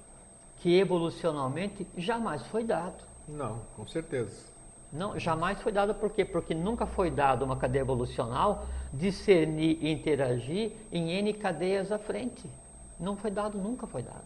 [0.58, 3.02] que evolucionalmente jamais foi dado.
[3.26, 4.44] Não, com certeza.
[4.92, 6.22] Não, jamais foi dado por quê?
[6.22, 12.46] Porque nunca foi dado uma cadeia evolucional discernir e interagir em N cadeias à frente.
[13.00, 14.20] Não foi dado, nunca foi dado.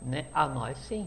[0.00, 0.28] Né?
[0.32, 1.06] A nós sim.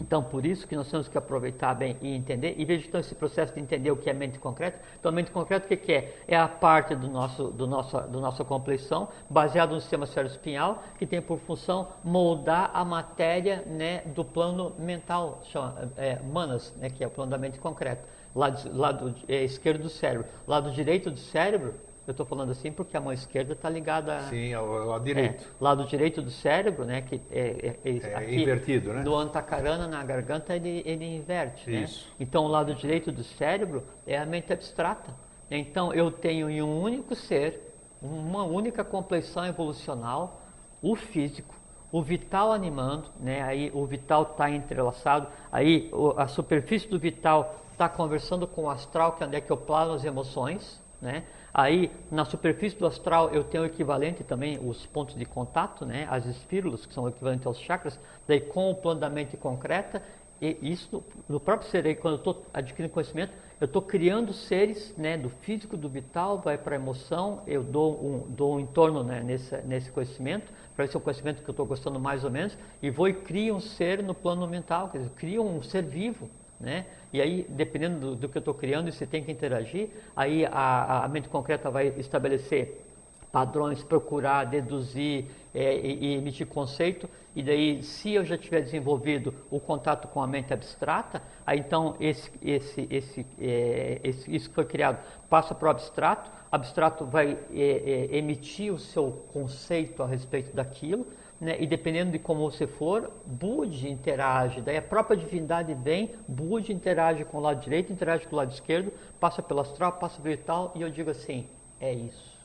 [0.00, 3.14] Então, por isso que nós temos que aproveitar bem e entender, e veja então esse
[3.14, 4.80] processo de entender o que é mente concreta.
[4.98, 6.16] Então, mente concreta o que, é?
[6.26, 11.06] É a parte do nosso, do nosso, do nossa compleição, baseado no sistema espinhal, que
[11.06, 17.04] tem por função moldar a matéria né, do plano mental, chama, é, manas, né, que
[17.04, 18.02] é o plano da mente concreta,
[18.34, 20.26] lado, lado é, esquerdo do cérebro.
[20.46, 21.74] Lado direito do cérebro
[22.10, 24.20] eu estou falando assim porque a mão esquerda está ligada.
[24.22, 25.44] Sim, ao lado direito.
[25.44, 27.00] É, lado direito do cérebro, né?
[27.02, 29.02] Que é, é, é aqui, invertido, né?
[29.02, 31.82] Do antacarana na garganta ele, ele inverte, né?
[31.82, 32.06] Isso.
[32.08, 32.14] né?
[32.20, 35.14] Então o lado direito do cérebro é a mente abstrata.
[35.50, 40.42] Então eu tenho em um único ser, uma única complexão evolucional,
[40.82, 41.54] o físico,
[41.92, 43.42] o vital animando, né?
[43.42, 49.12] Aí o vital está entrelaçado, aí a superfície do vital está conversando com o astral,
[49.12, 51.24] que é onde é que eu plano as emoções, né?
[51.52, 56.06] Aí, na superfície do astral, eu tenho o equivalente também, os pontos de contato, né?
[56.10, 60.00] as espírulas, que são o equivalente aos chakras, daí com o plano da mente concreta,
[60.40, 64.94] e isso no próprio ser aí, quando eu estou adquirindo conhecimento, eu estou criando seres
[64.96, 69.02] né, do físico, do vital, vai para a emoção, eu dou um, dou um entorno
[69.02, 72.30] né, nesse, nesse conhecimento, para esse é o conhecimento que eu estou gostando mais ou
[72.30, 75.82] menos, e vou e crio um ser no plano mental, quer dizer, crio um ser
[75.82, 76.30] vivo,
[76.60, 76.84] né?
[77.12, 81.04] E aí, dependendo do, do que eu estou criando, você tem que interagir, aí a,
[81.04, 82.84] a mente concreta vai estabelecer
[83.32, 87.08] padrões, procurar, deduzir é, e, e, emitir conceito.
[87.34, 91.96] E daí, se eu já tiver desenvolvido o contato com a mente abstrata, aí então
[92.00, 94.98] esse, esse, esse, é, esse isso que foi criado
[95.28, 96.30] passa para o abstrato.
[96.50, 101.06] Abstrato vai é, é emitir o seu conceito a respeito daquilo
[101.40, 106.70] né, e dependendo de como você for, Bud interage, daí a própria divindade vem, Bud
[106.70, 110.36] interage com o lado direito, interage com o lado esquerdo, passa pelo astral, passa pelo
[110.36, 111.48] tal, e eu digo assim,
[111.80, 112.38] é isso.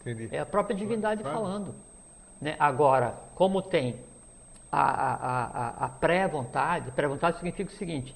[0.00, 0.28] Entendi.
[0.30, 1.38] É a própria divindade claro.
[1.38, 1.74] falando.
[2.40, 2.54] Né?
[2.58, 3.96] Agora, como tem
[4.70, 8.14] a, a, a, a pré-vontade, pré-vontade significa o seguinte,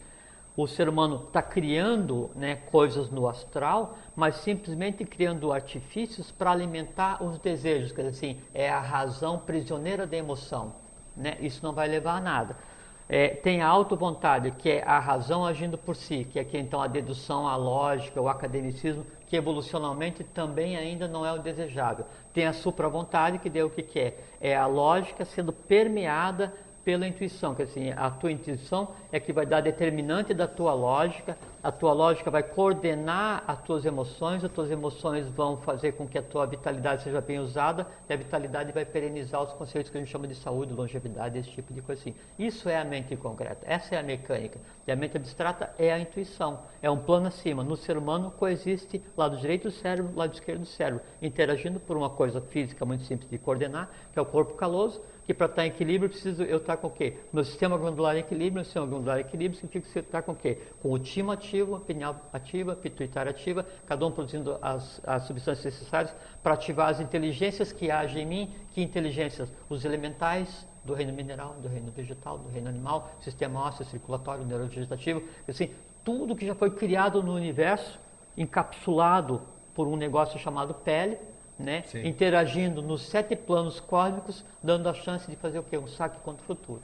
[0.59, 7.23] o ser humano está criando né, coisas no astral, mas simplesmente criando artifícios para alimentar
[7.23, 7.93] os desejos.
[7.93, 10.73] Quer dizer assim, é a razão prisioneira da emoção.
[11.17, 11.37] Né?
[11.41, 12.57] Isso não vai levar a nada.
[13.09, 16.89] É, tem a auto-vontade, que é a razão agindo por si, que é então a
[16.89, 22.05] dedução, a lógica, o academicismo, que evolucionalmente também ainda não é o desejável.
[22.35, 24.17] Tem a supra-vontade, que deu o que, que é?
[24.41, 26.53] É a lógica sendo permeada
[26.89, 31.37] pela intuição, que assim, a tua intuição é que vai dar determinante da tua lógica,
[31.63, 36.17] a tua lógica vai coordenar as tuas emoções, as tuas emoções vão fazer com que
[36.17, 40.01] a tua vitalidade seja bem usada e a vitalidade vai perenizar os conceitos que a
[40.01, 42.15] gente chama de saúde, longevidade, esse tipo de coisa assim.
[42.39, 44.59] Isso é a mente concreta, essa é a mecânica.
[44.87, 47.63] E a mente abstrata é a intuição, é um plano acima.
[47.63, 52.09] No ser humano coexiste lado direito do cérebro, lado esquerdo do cérebro, interagindo por uma
[52.09, 55.69] coisa física muito simples de coordenar, que é o corpo caloso, que para estar em
[55.69, 57.19] equilíbrio preciso eu estar com o quê?
[57.31, 60.33] Meu sistema glandular em equilíbrio, meu sistema glandular em equilíbrio significa que você está com
[60.33, 60.57] o quê?
[60.81, 65.25] Com o timo ativo, a pineal ativa, a pituitária ativa, cada um produzindo as, as
[65.25, 68.55] substâncias necessárias para ativar as inteligências que agem em mim.
[68.73, 69.53] Que inteligências?
[69.69, 75.23] Os elementais do reino mineral, do reino vegetal, do reino animal, sistema ósseo, circulatório, neurovegetativo,
[75.47, 75.69] assim,
[76.03, 78.01] tudo que já foi criado no universo,
[78.35, 79.43] encapsulado
[79.75, 81.19] por um negócio chamado pele,
[81.59, 81.85] né?
[82.05, 85.77] interagindo nos sete planos cósmicos, dando a chance de fazer o quê?
[85.77, 86.83] Um saque contra o futuro.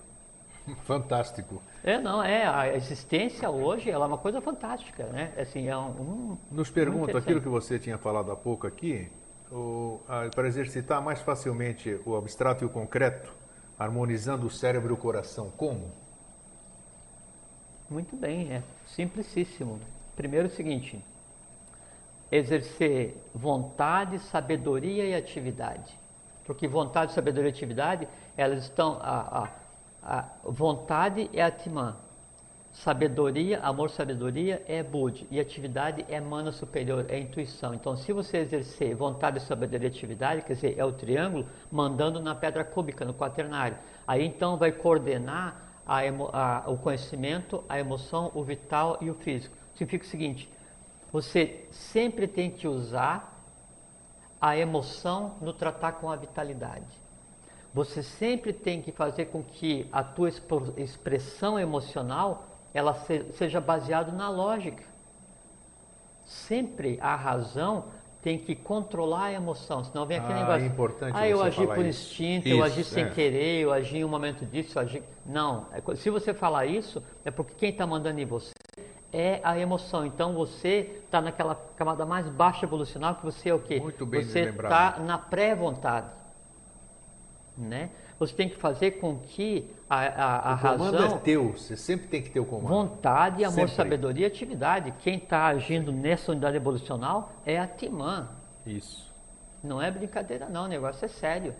[0.84, 1.62] Fantástico.
[1.82, 5.32] É, não, é, a existência hoje ela é uma coisa fantástica, né?
[5.36, 9.10] Assim, é um, um Nos pergunta aquilo que você tinha falado há pouco aqui,
[9.52, 13.32] o, a, para exercitar mais facilmente o abstrato e o concreto,
[13.78, 15.90] harmonizando o cérebro e o coração, como?
[17.90, 19.78] Muito bem, é simplicíssimo.
[20.16, 21.04] Primeiro o seguinte,
[22.34, 25.96] exercer vontade, sabedoria e atividade.
[26.44, 28.98] Porque vontade, sabedoria e atividade, elas estão.
[29.00, 29.48] A,
[30.02, 31.94] a, a vontade é Atman,
[32.72, 37.72] sabedoria, amor, sabedoria é Bud, e atividade é mana superior, é intuição.
[37.72, 42.34] Então, se você exercer vontade, sabedoria e atividade, quer dizer, é o triângulo mandando na
[42.34, 43.78] pedra cúbica, no quaternário.
[44.06, 46.00] Aí então vai coordenar a
[46.32, 49.54] a, o conhecimento, a emoção, o vital e o físico.
[49.74, 50.50] Significa o seguinte:
[51.14, 53.40] você sempre tem que usar
[54.40, 56.90] a emoção no tratar com a vitalidade.
[57.72, 60.28] Você sempre tem que fazer com que a tua
[60.76, 62.94] expressão emocional ela
[63.34, 64.82] seja baseada na lógica.
[66.24, 67.84] Sempre a razão
[68.20, 70.64] tem que controlar a emoção, senão vem aquele ah, negócio.
[70.64, 72.10] É importante ah, eu agi por isso.
[72.10, 73.10] instinto, isso, eu agi sem é.
[73.10, 75.02] querer, eu agi em um momento disso, eu agi.
[75.24, 78.50] Não, é se você falar isso, é porque quem está mandando em você
[79.14, 80.04] é a emoção.
[80.04, 83.78] Então você está naquela camada mais baixa evolucional que você é o quê?
[83.78, 86.08] Muito bem Você está na pré-vontade.
[87.56, 87.90] Né?
[88.18, 90.90] Você tem que fazer com que a, a, a o razão...
[90.90, 92.68] comando é teu, você sempre tem que ter o comando.
[92.68, 93.74] Vontade, amor, sempre.
[93.74, 94.92] sabedoria e atividade.
[94.98, 98.28] Quem está agindo nessa unidade evolucional é a Timã.
[98.66, 99.12] Isso.
[99.62, 101.54] Não é brincadeira não, o negócio é sério.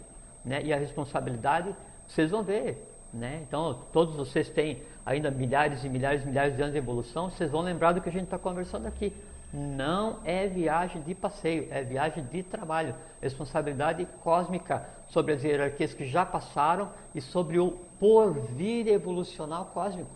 [0.44, 0.62] Né?
[0.64, 1.74] E a responsabilidade,
[2.06, 2.93] vocês vão ver.
[3.14, 3.44] Né?
[3.46, 7.48] Então, todos vocês têm ainda milhares e milhares e milhares de anos de evolução, vocês
[7.48, 9.12] vão lembrar do que a gente está conversando aqui.
[9.52, 12.92] Não é viagem de passeio, é viagem de trabalho.
[13.22, 20.10] Responsabilidade cósmica sobre as hierarquias que já passaram e sobre o porvir evolucional cósmico.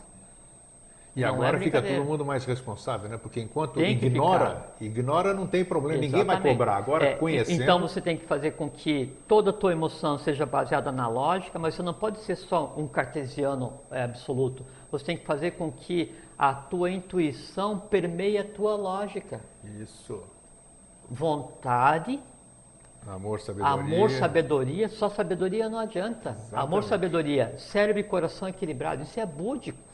[1.18, 3.18] E não agora é fica todo mundo mais responsável, né?
[3.18, 6.28] Porque enquanto ignora, ignora não tem problema, Exatamente.
[6.28, 6.76] ninguém vai cobrar.
[6.76, 7.60] Agora, é, conhecendo...
[7.60, 11.58] Então você tem que fazer com que toda a tua emoção seja baseada na lógica,
[11.58, 14.64] mas você não pode ser só um cartesiano é, absoluto.
[14.92, 19.40] Você tem que fazer com que a tua intuição permeie a tua lógica.
[19.80, 20.22] Isso.
[21.10, 22.20] Vontade.
[23.04, 23.72] Amor, sabedoria.
[23.72, 24.88] Amor, sabedoria.
[24.88, 26.30] Só sabedoria não adianta.
[26.30, 26.64] Exatamente.
[26.64, 27.54] Amor, sabedoria.
[27.58, 29.02] Cérebro e coração equilibrado.
[29.02, 29.87] Isso é búdico.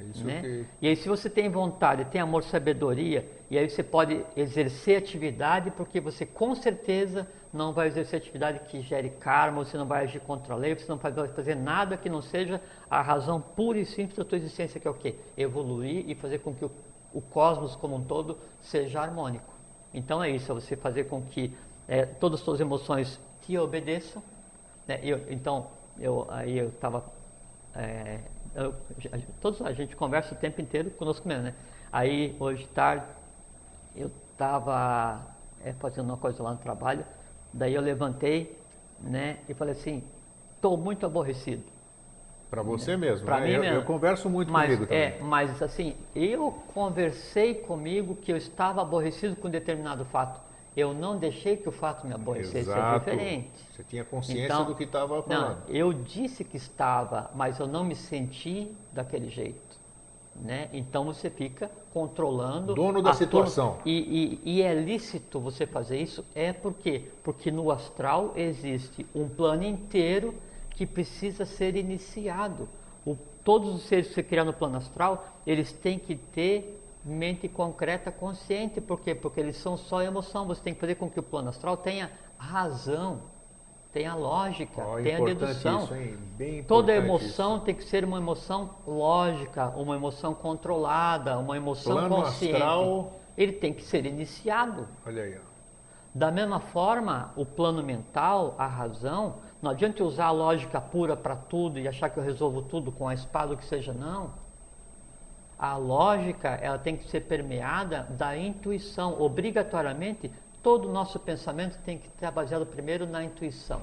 [0.00, 0.40] É isso né?
[0.40, 0.66] que...
[0.80, 5.70] E aí, se você tem vontade, tem amor, sabedoria, e aí você pode exercer atividade,
[5.72, 10.20] porque você com certeza não vai exercer atividade que gere karma, você não vai agir
[10.20, 13.84] contra a lei, você não vai fazer nada que não seja a razão pura e
[13.84, 15.16] simples da tua existência, que é o quê?
[15.36, 16.70] Evoluir e fazer com que o,
[17.12, 19.52] o cosmos como um todo seja harmônico.
[19.92, 21.52] Então é isso, é você fazer com que
[21.88, 24.22] é, todas as suas emoções te obedeçam.
[24.86, 25.00] Né?
[25.02, 25.66] Eu, então,
[25.98, 27.04] eu, aí eu estava
[27.74, 28.20] é,
[28.62, 28.74] eu,
[29.40, 31.54] todos a gente conversa o tempo inteiro conosco mesmo, né?
[31.92, 33.04] Aí hoje tarde
[33.96, 35.20] eu estava
[35.64, 37.04] é, fazendo uma coisa lá no trabalho,
[37.52, 38.56] daí eu levantei,
[39.00, 39.38] né?
[39.48, 40.02] E falei assim,
[40.54, 41.62] estou muito aborrecido.
[42.50, 43.46] Para você mesmo, pra né?
[43.46, 43.76] mim eu, mesmo.
[43.76, 45.02] eu converso muito mas, comigo também.
[45.02, 50.40] É, mas assim, eu conversei comigo que eu estava aborrecido com determinado fato.
[50.76, 53.50] Eu não deixei que o fato me aborrecesse, é diferente.
[53.72, 55.68] Você tinha consciência então, do que estava falando.
[55.68, 59.80] Não, eu disse que estava, mas eu não me senti daquele jeito.
[60.36, 60.70] Né?
[60.72, 62.74] Então você fica controlando.
[62.74, 63.78] Dono da situação.
[63.84, 66.24] E, e, e, é lícito você fazer isso?
[66.34, 67.04] É por quê?
[67.22, 70.34] Porque no astral existe um plano inteiro
[70.70, 72.68] que precisa ser iniciado.
[73.04, 77.48] O, todos os seres que você criar no plano astral, eles têm que ter mente
[77.48, 78.80] concreta, consciente.
[78.80, 79.14] Por quê?
[79.14, 80.46] Porque eles são só emoção.
[80.46, 83.22] Você tem que fazer com que o plano astral tenha razão
[83.92, 85.82] tem a lógica, oh, tem a dedução.
[85.82, 87.64] Isso, Toda emoção isso.
[87.64, 92.54] tem que ser uma emoção lógica, uma emoção controlada, uma emoção Plano consciente.
[92.54, 93.12] Astral...
[93.36, 94.86] Ele tem que ser iniciado.
[95.06, 95.36] Olha aí.
[95.36, 95.50] Ó.
[96.14, 101.36] Da mesma forma, o plano mental, a razão, não adianta usar a lógica pura para
[101.36, 104.32] tudo e achar que eu resolvo tudo com a espada, o que seja, não.
[105.60, 109.20] A lógica, ela tem que ser permeada da intuição.
[109.20, 110.30] Obrigatoriamente,
[110.62, 113.80] Todo o nosso pensamento tem que estar baseado primeiro na intuição.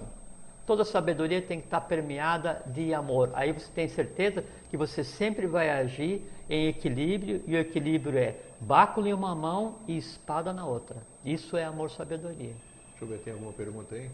[0.66, 3.32] Toda sabedoria tem que estar permeada de amor.
[3.34, 8.36] Aí você tem certeza que você sempre vai agir em equilíbrio, e o equilíbrio é
[8.60, 10.98] báculo em uma mão e espada na outra.
[11.26, 12.54] Isso é amor-sabedoria.
[12.92, 14.10] Deixa eu ver, tem alguma pergunta aí?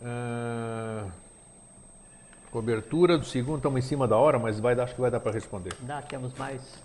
[0.00, 1.10] Uh,
[2.50, 5.32] cobertura do segundo, estamos em cima da hora, mas vai, acho que vai dar para
[5.32, 5.72] responder.
[5.80, 6.82] Dá, temos mais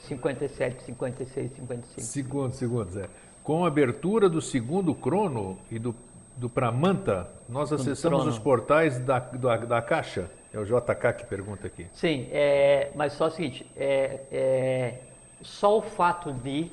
[0.00, 2.00] 57, 56, 55.
[2.00, 3.08] Segundos, segundos, é.
[3.42, 5.94] Com a abertura do segundo crono e do,
[6.36, 10.30] do Pramanta, nós acessamos os portais da, da, da, Caixa.
[10.52, 11.86] É o JK que pergunta aqui.
[11.92, 15.00] Sim, é, mas só o seguinte, é, é,
[15.40, 16.70] só o fato de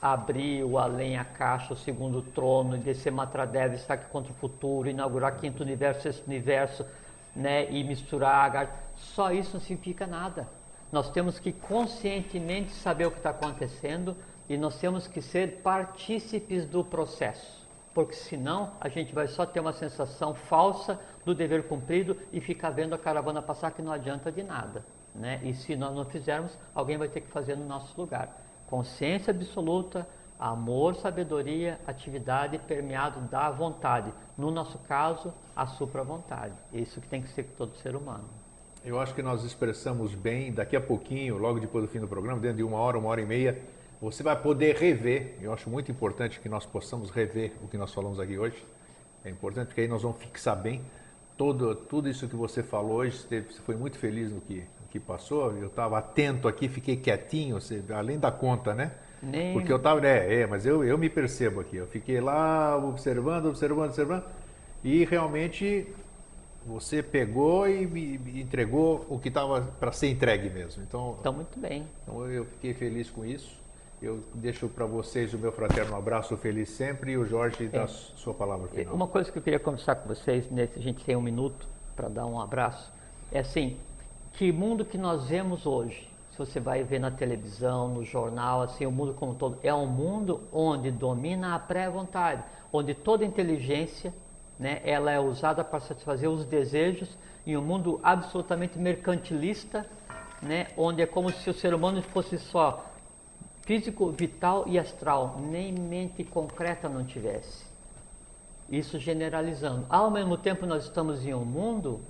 [0.00, 4.90] abrir o além, a caixa, o segundo trono, descer Matradev, estar aqui contra o futuro,
[4.90, 6.84] inaugurar quinto universo, sexto universo,
[7.34, 10.48] né, e misturar, só isso não significa nada.
[10.90, 14.16] Nós temos que conscientemente saber o que está acontecendo,
[14.48, 19.60] e nós temos que ser partícipes do processo, porque senão a gente vai só ter
[19.60, 24.30] uma sensação falsa do dever cumprido e ficar vendo a caravana passar que não adianta
[24.30, 24.84] de nada.
[25.14, 25.40] Né?
[25.42, 28.36] E se nós não fizermos, alguém vai ter que fazer no nosso lugar.
[28.66, 30.06] Consciência absoluta,
[30.38, 34.12] amor, sabedoria, atividade permeado da vontade.
[34.36, 36.54] No nosso caso, a supra-vontade.
[36.72, 38.24] Isso que tem que ser todo ser humano.
[38.84, 42.40] Eu acho que nós expressamos bem, daqui a pouquinho, logo depois do fim do programa,
[42.40, 43.62] dentro de uma hora, uma hora e meia,
[44.00, 45.36] você vai poder rever.
[45.40, 48.66] Eu acho muito importante que nós possamos rever o que nós falamos aqui hoje.
[49.24, 50.82] É importante porque aí nós vamos fixar bem
[51.36, 53.18] todo, tudo isso que você falou hoje.
[53.18, 55.52] Você foi muito feliz no que, no que passou.
[55.52, 58.90] Eu estava atento aqui, fiquei quietinho, você, além da conta, né?
[59.22, 59.52] Nem...
[59.52, 61.76] Porque eu estava, é, é, mas eu, eu me percebo aqui.
[61.76, 64.24] Eu fiquei lá observando, observando, observando.
[64.82, 65.86] E realmente
[66.66, 70.82] você pegou e me entregou o que estava para ser entregue mesmo.
[70.82, 71.86] Então, então muito bem.
[72.02, 73.60] Então eu fiquei feliz com isso.
[74.00, 77.86] Eu deixo para vocês o meu fraterno abraço feliz sempre e o Jorge dá é.
[77.86, 78.92] sua palavra final.
[78.92, 82.08] Uma coisa que eu queria conversar com vocês, nesse, a gente tem um minuto para
[82.08, 82.92] dar um abraço,
[83.30, 83.76] é assim,
[84.32, 88.86] que mundo que nós vemos hoje, se você vai ver na televisão, no jornal, assim,
[88.86, 94.14] o mundo como um todo, é um mundo onde domina a pré-vontade, onde toda inteligência,
[94.58, 97.10] né, ela é usada para satisfazer os desejos
[97.46, 99.86] em um mundo absolutamente mercantilista,
[100.40, 102.86] né, onde é como se o ser humano fosse só
[103.60, 107.64] físico, vital e astral, nem mente concreta não tivesse.
[108.70, 109.84] Isso generalizando.
[109.90, 112.00] Ao mesmo tempo, nós estamos em um mundo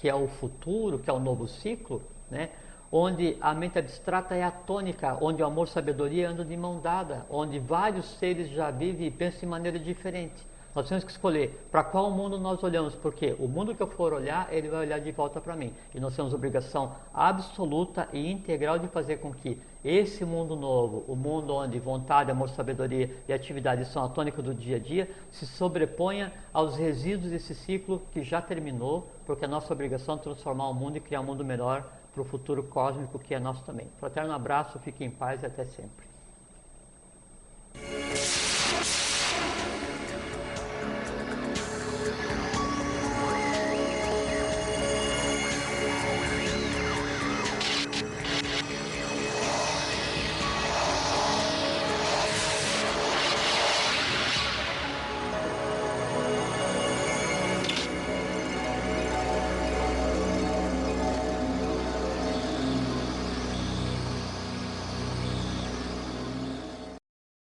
[0.00, 2.50] que é o futuro, que é o novo ciclo, né?
[2.90, 6.56] Onde a mente abstrata é a tônica, onde o amor e a sabedoria andam de
[6.56, 10.46] mão dada, onde vários seres já vivem e pensam de maneira diferente.
[10.74, 14.12] Nós temos que escolher para qual mundo nós olhamos, porque o mundo que eu for
[14.12, 15.72] olhar, ele vai olhar de volta para mim.
[15.92, 21.16] E nós temos obrigação absoluta e integral de fazer com que esse mundo novo, o
[21.16, 25.46] mundo onde vontade, amor, sabedoria e atividade são a tônica do dia a dia, se
[25.46, 30.74] sobreponha aos resíduos desse ciclo que já terminou, porque a nossa obrigação é transformar o
[30.74, 31.84] mundo e criar um mundo melhor
[32.18, 33.86] para o futuro cósmico que é nosso também.
[34.00, 36.08] Fraterno abraço, fique em paz e até sempre.